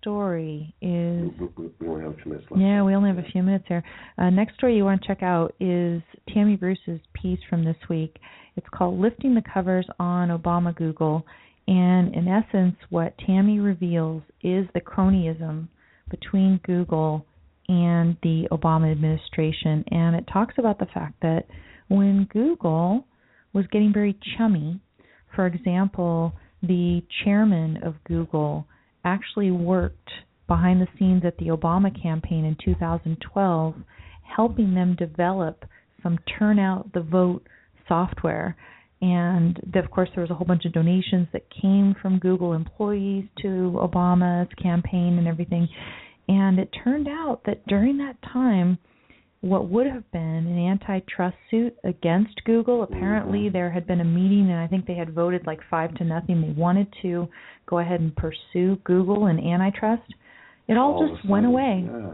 [0.00, 2.62] story is We, only have a few minutes left.
[2.62, 3.82] yeah, we only have a few minutes here.
[4.16, 6.00] Uh, next story you want to check out is
[6.32, 8.16] Tammy Bruce's piece from this week.
[8.60, 11.24] It's called Lifting the Covers on Obama Google.
[11.66, 15.68] And in essence, what Tammy reveals is the cronyism
[16.10, 17.24] between Google
[17.68, 19.82] and the Obama administration.
[19.90, 21.46] And it talks about the fact that
[21.88, 23.06] when Google
[23.54, 24.78] was getting very chummy,
[25.34, 28.66] for example, the chairman of Google
[29.06, 30.10] actually worked
[30.48, 33.74] behind the scenes at the Obama campaign in 2012,
[34.36, 35.64] helping them develop
[36.02, 37.42] some turnout the vote
[37.90, 38.56] software.
[39.02, 43.24] And of course, there was a whole bunch of donations that came from Google employees
[43.42, 45.68] to Obama's campaign and everything.
[46.28, 48.78] And it turned out that during that time,
[49.40, 52.82] what would have been an antitrust suit against Google.
[52.82, 56.04] Apparently, there had been a meeting, and I think they had voted like five to
[56.04, 56.42] nothing.
[56.42, 57.26] They wanted to
[57.66, 60.12] go ahead and pursue Google and antitrust.
[60.68, 61.86] It all, All just went away.
[61.86, 62.12] Yeah.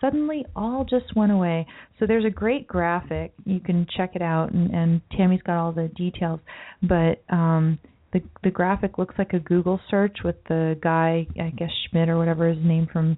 [0.00, 1.66] Suddenly, all just went away.
[1.98, 3.32] So there's a great graphic.
[3.44, 6.40] You can check it out, and, and Tammy's got all the details.
[6.82, 7.78] But um,
[8.12, 12.18] the the graphic looks like a Google search with the guy, I guess Schmidt or
[12.18, 13.16] whatever his name from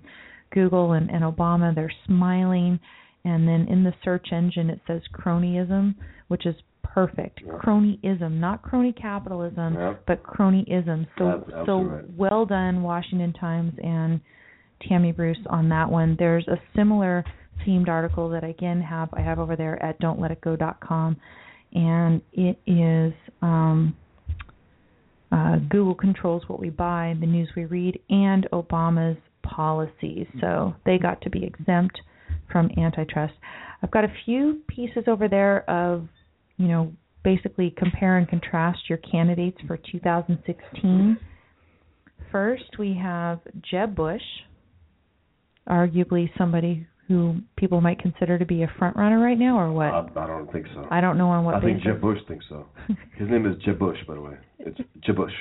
[0.52, 1.74] Google and, and Obama.
[1.74, 2.78] They're smiling,
[3.24, 5.96] and then in the search engine it says cronyism,
[6.28, 6.54] which is
[6.84, 7.40] perfect.
[7.44, 7.54] Yeah.
[7.54, 9.94] Cronyism, not crony capitalism, Yeah.
[10.06, 11.06] but cronyism.
[11.18, 12.04] So That's so right.
[12.16, 14.20] well done, Washington Times and
[14.86, 16.16] Tammy Bruce on that one.
[16.18, 17.24] There's a similar
[17.66, 21.16] themed article that I again have I have over there at don'tletitgo.com,
[21.72, 23.12] and it is
[23.42, 23.96] um,
[25.32, 30.26] uh, Google controls what we buy, the news we read, and Obama's policies.
[30.40, 32.00] So they got to be exempt
[32.50, 33.34] from antitrust.
[33.82, 36.08] I've got a few pieces over there of,
[36.56, 36.92] you know,
[37.24, 41.18] basically compare and contrast your candidates for 2016.
[42.32, 44.22] First, we have Jeb Bush,
[45.68, 49.86] arguably somebody who people might consider to be a front runner right now, or what?
[49.86, 50.86] I, I don't think so.
[50.90, 51.82] I don't know on what I think.
[51.82, 52.66] Jeb Bush thinks so.
[53.16, 54.34] His name is Jeb Bush, by the way.
[54.58, 55.32] It's Jeb Bush.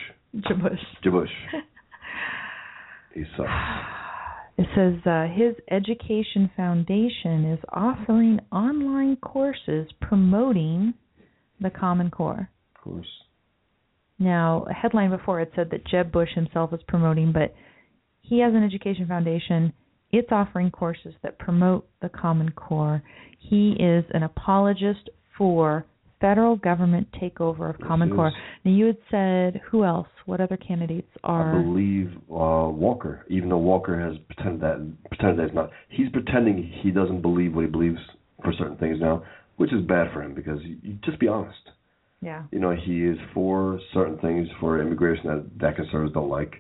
[0.48, 0.80] Jeb Bush.
[1.04, 1.30] Jeb Bush.
[3.14, 3.50] He sucks.
[4.60, 10.96] It says uh, his education foundation is offering online courses promoting
[11.62, 12.50] the Common Core.
[12.76, 13.08] Of course.
[14.18, 17.54] Now, a headline before it said that Jeb Bush himself is promoting, but
[18.22, 19.74] he has an education foundation.
[20.12, 23.04] It's offering courses that promote the Common Core.
[23.40, 25.86] He is an apologist for
[26.20, 28.32] federal government takeover of Common Core.
[28.64, 30.08] Now, you had said who else?
[30.26, 31.58] What other candidates are?
[31.60, 35.70] I believe uh, Walker, even though Walker has pretended that pretended that it's not.
[35.90, 38.00] He's pretending he doesn't believe what he believes
[38.44, 39.24] for certain things now,
[39.58, 41.58] which is bad for him because you, you just be honest.
[42.22, 42.44] yeah.
[42.52, 46.56] You know, he is for certain things for immigration that that conservatives don't like.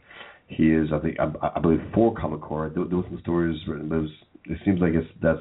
[0.47, 2.71] He is, I think, I, I believe, for Common Core.
[2.73, 4.11] There, there was some stories written, but it, was,
[4.45, 5.39] it seems like it's that's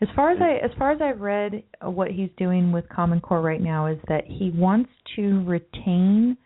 [0.00, 3.20] As far as I as far as I've read, uh, what he's doing with Common
[3.20, 6.36] Core right now is that he wants to retain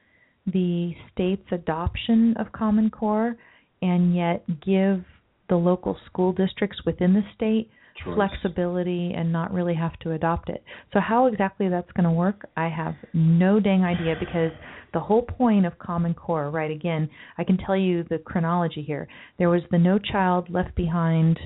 [0.47, 3.37] the state's adoption of Common Core,
[3.83, 5.05] and yet give
[5.49, 7.71] the local school districts within the state
[8.05, 8.15] choice.
[8.15, 10.63] flexibility and not really have to adopt it.
[10.93, 14.53] So how exactly that's going to work, I have no dang idea because
[14.93, 16.71] the whole point of Common Core, right?
[16.71, 19.09] Again, I can tell you the chronology here.
[19.39, 21.39] There was the No Child Left Behind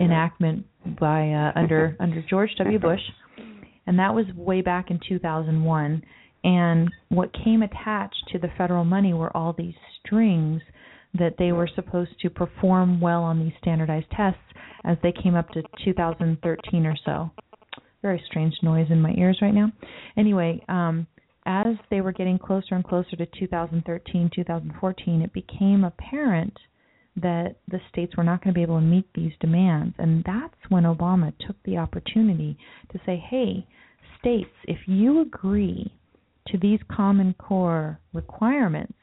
[0.00, 0.66] enactment
[0.98, 2.78] by uh, under under George W.
[2.78, 3.00] Bush,
[3.86, 6.02] and that was way back in 2001.
[6.44, 10.62] And what came attached to the federal money were all these strings
[11.14, 14.40] that they were supposed to perform well on these standardized tests
[14.84, 17.30] as they came up to 2013 or so.
[18.02, 19.72] Very strange noise in my ears right now.
[20.16, 21.06] Anyway, um,
[21.46, 26.56] as they were getting closer and closer to 2013, 2014, it became apparent
[27.16, 29.94] that the states were not going to be able to meet these demands.
[29.98, 32.56] And that's when Obama took the opportunity
[32.92, 33.66] to say, hey,
[34.20, 35.92] states, if you agree
[36.48, 38.94] to these Common Core requirements,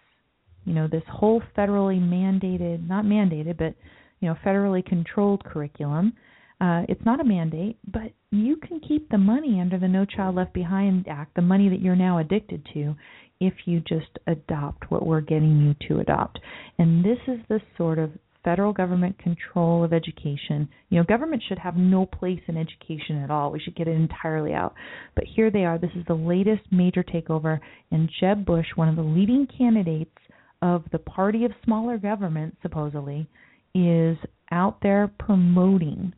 [0.65, 3.75] you know, this whole federally mandated, not mandated, but,
[4.19, 6.13] you know, federally controlled curriculum,
[6.61, 10.35] uh, it's not a mandate, but you can keep the money under the No Child
[10.35, 12.95] Left Behind Act, the money that you're now addicted to,
[13.41, 16.39] if you just adopt what we're getting you to adopt.
[16.79, 18.11] And this is the sort of
[18.45, 20.69] federal government control of education.
[20.89, 23.51] You know, government should have no place in education at all.
[23.51, 24.75] We should get it entirely out.
[25.15, 25.77] But here they are.
[25.77, 27.59] This is the latest major takeover,
[27.91, 30.15] and Jeb Bush, one of the leading candidates
[30.61, 33.27] of the party of smaller government, supposedly,
[33.73, 34.17] is
[34.51, 36.13] out there promoting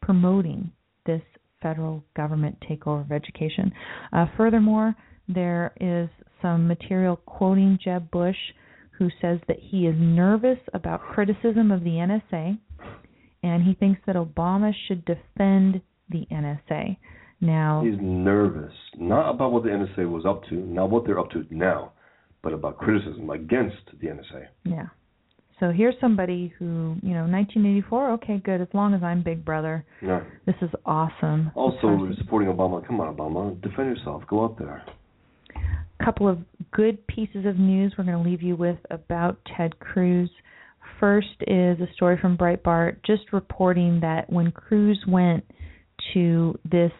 [0.00, 0.72] promoting
[1.06, 1.22] this
[1.62, 3.70] federal government takeover of education.
[4.12, 4.94] Uh, furthermore,
[5.28, 6.08] there is
[6.42, 8.36] some material quoting Jeb Bush,
[8.92, 12.58] who says that he is nervous about criticism of the NSA,
[13.42, 15.80] and he thinks that Obama should defend
[16.10, 16.96] the NSA.
[17.40, 21.30] Now he's nervous, not about what the NSA was up to, not what they're up
[21.30, 21.92] to now,
[22.42, 24.46] but about criticism against the NSA.
[24.64, 24.86] Yeah.
[25.60, 28.12] So here's somebody who, you know, 1984.
[28.12, 28.62] Okay, good.
[28.62, 30.22] As long as I'm Big Brother, yeah.
[30.46, 31.52] this is awesome.
[31.54, 32.84] Also, supporting Obama.
[32.86, 34.22] Come on, Obama, defend yourself.
[34.26, 34.82] Go out there
[35.54, 36.38] A couple of
[36.72, 40.30] good pieces of news we're going to leave you with about Ted Cruz.
[40.98, 45.44] First is a story from Breitbart just reporting that when Cruz went
[46.14, 46.92] to this,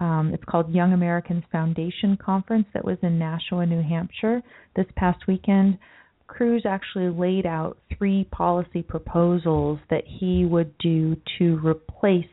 [0.00, 4.42] um, it's called Young America's Foundation Conference that was in Nashua, New Hampshire
[4.74, 5.78] this past weekend.
[6.26, 12.24] Cruz actually laid out three policy proposals that he would do to replace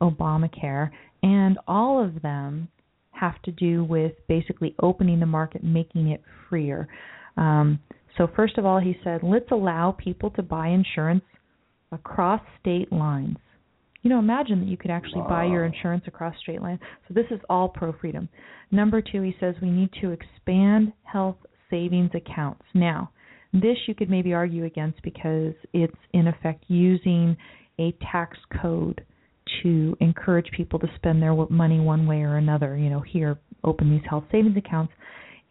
[0.00, 0.90] Obamacare,
[1.22, 2.68] and all of them
[3.10, 6.88] have to do with basically opening the market, making it freer.
[7.36, 7.80] Um,
[8.16, 11.24] so, first of all, he said, let's allow people to buy insurance
[11.92, 13.36] across state lines.
[14.02, 15.28] You know, imagine that you could actually wow.
[15.28, 16.80] buy your insurance across state lines.
[17.06, 18.28] So, this is all pro freedom.
[18.70, 21.36] Number two, he says we need to expand health
[21.70, 22.62] savings accounts.
[22.74, 23.10] Now,
[23.52, 27.36] this you could maybe argue against because it's in effect using
[27.78, 29.04] a tax code
[29.62, 32.76] to encourage people to spend their money one way or another.
[32.76, 34.92] You know, here open these health savings accounts,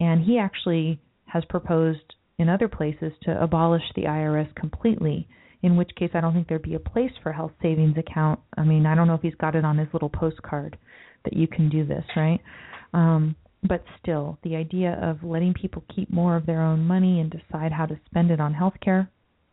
[0.00, 5.28] and he actually has proposed in other places to abolish the IRS completely.
[5.62, 8.38] In which case, I don't think there'd be a place for health savings account.
[8.56, 10.78] I mean, I don't know if he's got it on his little postcard
[11.24, 12.40] that you can do this, right?
[12.94, 13.34] Um,
[13.64, 17.72] but still, the idea of letting people keep more of their own money and decide
[17.72, 19.10] how to spend it on health care,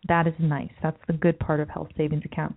[0.07, 0.69] that is nice.
[0.83, 2.55] That's the good part of health savings account.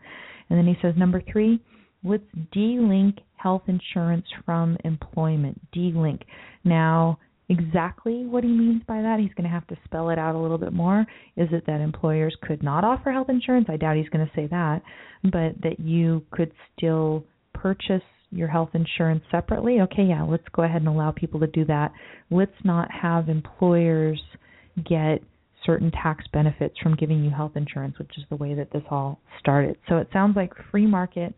[0.51, 1.61] And then he says number three,
[2.05, 2.23] let's
[2.53, 5.59] de-link health insurance from employment.
[5.73, 6.23] De-link.
[6.65, 7.19] Now,
[7.49, 10.39] exactly what he means by that, he's going to have to spell it out a
[10.39, 11.07] little bit more.
[11.37, 13.67] Is it that employers could not offer health insurance?
[13.69, 14.83] I doubt he's going to say that,
[15.25, 17.25] but that you could still
[17.55, 19.81] purchase your health insurance separately.
[19.81, 21.93] Okay, yeah, let's go ahead and allow people to do that.
[22.31, 24.21] Let's not have employers
[24.77, 25.23] get
[25.65, 29.21] certain tax benefits from giving you health insurance, which is the way that this all
[29.41, 29.77] started.
[29.89, 31.35] So it sounds like free market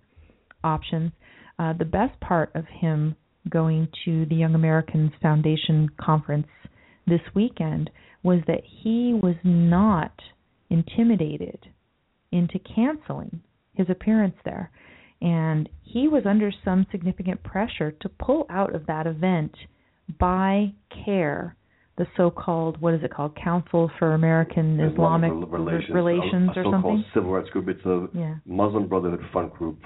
[0.63, 1.13] options.
[1.59, 3.17] Uh, the best part of him
[3.49, 6.47] going to the Young America's Foundation conference
[7.07, 7.91] this weekend
[8.23, 10.13] was that he was not
[10.69, 11.67] intimidated
[12.33, 13.41] into canceling
[13.75, 14.71] his appearance there.
[15.23, 19.55] And he was under some significant pressure to pull out of that event
[20.19, 20.73] by
[21.05, 21.57] CAIR,
[21.99, 26.63] the so-called what is it called, Council for American Islamic, Islamic Relations, Relations a, a
[26.63, 27.05] or something.
[27.13, 27.69] Civil rights group.
[27.69, 28.37] It's a yeah.
[28.47, 29.79] Muslim Brotherhood front group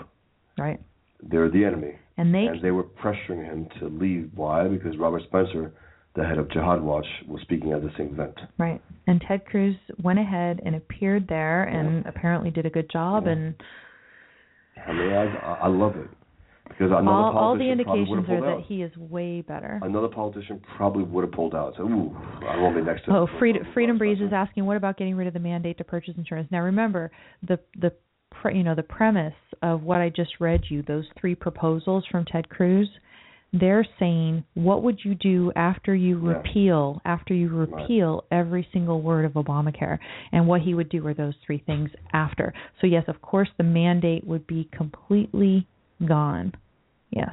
[0.58, 0.80] Right.
[1.22, 1.94] They're the enemy.
[2.16, 4.30] And they and they were pressuring him to leave.
[4.34, 4.68] Why?
[4.68, 5.72] Because Robert Spencer,
[6.14, 8.38] the head of Jihad Watch, was speaking at the same event.
[8.58, 8.80] Right.
[9.06, 13.24] And Ted Cruz went ahead and appeared there and apparently did a good job.
[13.26, 13.32] Yeah.
[13.32, 13.54] And
[14.86, 16.08] I mean, I I love it
[16.68, 18.64] because another all, politician all the indications are that out.
[18.66, 19.80] he is way better.
[19.82, 21.74] Another politician probably would have pulled out.
[21.76, 22.16] So, ooh,
[22.48, 23.12] I won't be next to.
[23.12, 26.14] Oh, Freedom, Freedom Breeze is asking, what about getting rid of the mandate to purchase
[26.16, 26.48] insurance?
[26.50, 27.10] Now, remember
[27.46, 27.92] the the
[28.52, 32.48] you know the premise of what I just read you, those three proposals from Ted
[32.48, 32.88] Cruz,
[33.52, 36.36] they're saying what would you do after you yeah.
[36.36, 38.38] repeal after you repeal right.
[38.38, 39.98] every single word of Obamacare,
[40.32, 42.52] and what he would do are those three things after.
[42.80, 45.66] So yes, of course the mandate would be completely
[46.06, 46.52] gone.
[47.10, 47.30] Yes.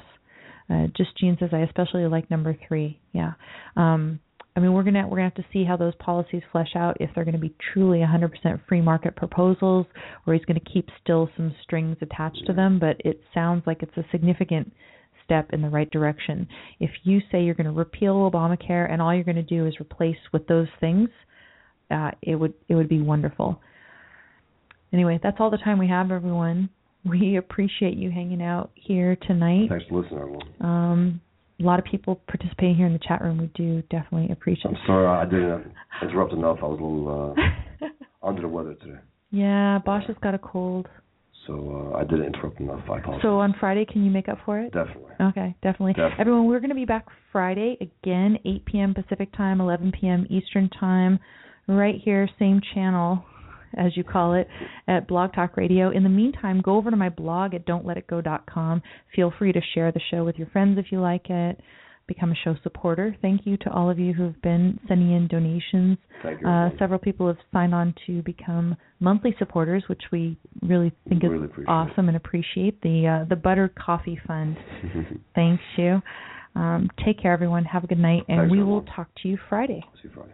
[0.70, 3.00] Uh, just Jean says I especially like number three.
[3.14, 3.34] Yeah.
[3.76, 4.20] Um,
[4.56, 6.98] I mean, we're gonna we're gonna have to see how those policies flesh out.
[7.00, 8.32] If they're going to be truly 100%
[8.68, 9.86] free market proposals,
[10.28, 12.78] or he's going to keep still some strings attached to them.
[12.78, 14.72] But it sounds like it's a significant
[15.24, 16.48] step in the right direction.
[16.82, 19.74] If you say you're going to repeal Obamacare and all you're going to do is
[19.80, 21.08] replace with those things,
[21.90, 23.62] uh, it would it would be wonderful.
[24.92, 26.70] Anyway, that's all the time we have, everyone.
[27.06, 29.68] We appreciate you hanging out here tonight.
[29.70, 30.48] Thanks for listening, everyone.
[30.60, 31.22] Um,
[31.62, 33.38] a lot of people participating here in the chat room.
[33.38, 34.68] We do definitely appreciate.
[34.68, 36.58] I'm sorry I didn't interrupt enough.
[36.62, 37.88] I was a little uh,
[38.28, 39.00] under the weather today.
[39.32, 40.88] Yeah, Bosch has got a cold.
[41.48, 42.82] So uh, I didn't interrupt enough.
[42.90, 43.22] I apologize.
[43.24, 44.74] So on Friday, can you make up for it?
[44.74, 45.14] Definitely.
[45.20, 45.94] Okay, definitely.
[45.94, 46.20] definitely.
[46.20, 48.94] Everyone, we're going to be back Friday again, 8 p.m.
[48.94, 50.28] Pacific time, 11 p.m.
[50.30, 51.20] Eastern time,
[51.68, 53.26] right here, same channel.
[53.78, 54.48] As you call it,
[54.88, 55.90] at Blog Talk Radio.
[55.92, 58.82] In the meantime, go over to my blog at don'tletitgo.com.
[59.16, 61.60] Feel free to share the show with your friends if you like it.
[62.08, 63.16] Become a show supporter.
[63.22, 65.98] Thank you to all of you who have been sending in donations.
[66.24, 66.48] Thank you.
[66.48, 71.38] Uh, several people have signed on to become monthly supporters, which we really think Really
[71.38, 71.72] is appreciate.
[71.72, 72.82] awesome and appreciate.
[72.82, 74.58] The uh, the Butter Coffee Fund.
[75.36, 76.02] Thanks you.
[76.54, 77.64] Um, take care, everyone.
[77.64, 79.82] Have a good night, and Thanks, we will talk to you Friday.
[80.02, 80.34] See you Friday.